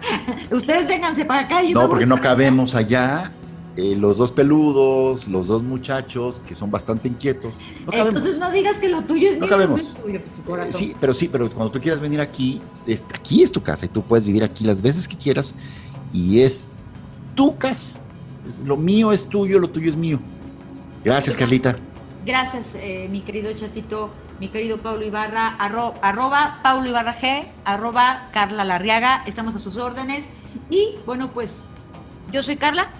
Ustedes 0.50 0.88
vénganse 0.88 1.24
para 1.24 1.40
acá. 1.40 1.62
Y 1.62 1.72
no, 1.72 1.88
porque 1.88 2.06
no 2.06 2.20
cabemos 2.20 2.74
allá 2.74 3.32
eh, 3.78 3.94
los 3.94 4.16
dos 4.16 4.32
peludos, 4.32 5.28
los 5.28 5.46
dos 5.46 5.62
muchachos 5.62 6.42
que 6.48 6.56
son 6.56 6.68
bastante 6.68 7.06
inquietos. 7.06 7.60
Entonces 7.92 8.36
no 8.40 8.50
digas 8.50 8.76
que 8.80 8.88
lo 8.88 9.02
tuyo 9.02 9.28
es 9.28 9.34
no 9.34 9.42
mío, 9.42 9.48
cabemos. 9.48 9.94
tuyo, 9.94 10.20
pues, 10.44 10.74
sí, 10.74 10.96
pero 10.98 11.14
sí, 11.14 11.28
pero 11.28 11.48
cuando 11.48 11.70
tú 11.70 11.80
quieras 11.80 12.00
venir 12.00 12.20
aquí, 12.20 12.60
aquí 13.14 13.44
es 13.44 13.52
tu 13.52 13.62
casa 13.62 13.86
y 13.86 13.88
tú 13.88 14.02
puedes 14.02 14.24
vivir 14.24 14.42
aquí 14.42 14.64
las 14.64 14.82
veces 14.82 15.06
que 15.06 15.16
quieras 15.16 15.54
y 16.12 16.40
es 16.40 16.70
tu 17.36 17.56
casa. 17.56 18.00
lo 18.64 18.76
mío 18.76 19.12
es 19.12 19.28
tuyo, 19.28 19.60
lo 19.60 19.70
tuyo 19.70 19.88
es 19.90 19.96
mío. 19.96 20.18
Gracias, 21.04 21.36
Carlita. 21.36 21.78
Gracias, 22.26 22.74
eh, 22.74 23.06
mi 23.08 23.20
querido 23.20 23.52
chatito, 23.52 24.10
mi 24.40 24.48
querido 24.48 24.78
Pablo 24.78 25.06
Ibarra, 25.06 25.54
arroba 25.54 26.58
Paulo 26.64 26.88
Ibarra 26.88 27.16
G, 27.16 27.46
arroba 27.64 28.26
Carla 28.32 28.64
Larriaga, 28.64 29.22
estamos 29.26 29.54
a 29.54 29.60
sus 29.60 29.76
órdenes. 29.76 30.24
Y 30.68 30.96
bueno, 31.06 31.30
pues 31.30 31.66
yo 32.32 32.42
soy 32.42 32.56
Carla, 32.56 32.90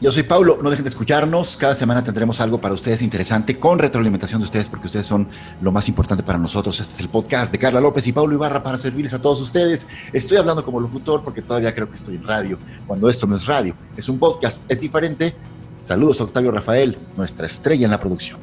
yo 0.00 0.12
soy 0.12 0.22
Paulo, 0.22 0.60
no 0.62 0.70
dejen 0.70 0.84
de 0.84 0.90
escucharnos. 0.90 1.56
Cada 1.56 1.74
semana 1.74 2.04
tendremos 2.04 2.40
algo 2.40 2.60
para 2.60 2.74
ustedes 2.74 3.02
interesante 3.02 3.58
con 3.58 3.78
retroalimentación 3.78 4.40
de 4.40 4.44
ustedes 4.44 4.68
porque 4.68 4.86
ustedes 4.86 5.06
son 5.06 5.26
lo 5.60 5.72
más 5.72 5.88
importante 5.88 6.22
para 6.22 6.38
nosotros. 6.38 6.78
Este 6.78 6.94
es 6.94 7.00
el 7.00 7.08
podcast 7.08 7.50
de 7.50 7.58
Carla 7.58 7.80
López 7.80 8.06
y 8.06 8.12
Paulo 8.12 8.34
Ibarra 8.34 8.62
para 8.62 8.78
servirles 8.78 9.14
a 9.14 9.20
todos 9.20 9.40
ustedes. 9.40 9.88
Estoy 10.12 10.36
hablando 10.36 10.64
como 10.64 10.78
locutor 10.78 11.24
porque 11.24 11.42
todavía 11.42 11.74
creo 11.74 11.88
que 11.90 11.96
estoy 11.96 12.14
en 12.14 12.24
radio, 12.24 12.58
cuando 12.86 13.08
esto 13.10 13.26
no 13.26 13.34
es 13.34 13.46
radio, 13.46 13.74
es 13.96 14.08
un 14.08 14.18
podcast, 14.18 14.70
es 14.70 14.80
diferente. 14.80 15.34
Saludos 15.80 16.20
a 16.20 16.24
Octavio 16.24 16.52
Rafael, 16.52 16.96
nuestra 17.16 17.46
estrella 17.46 17.84
en 17.84 17.90
la 17.90 18.00
producción. 18.00 18.38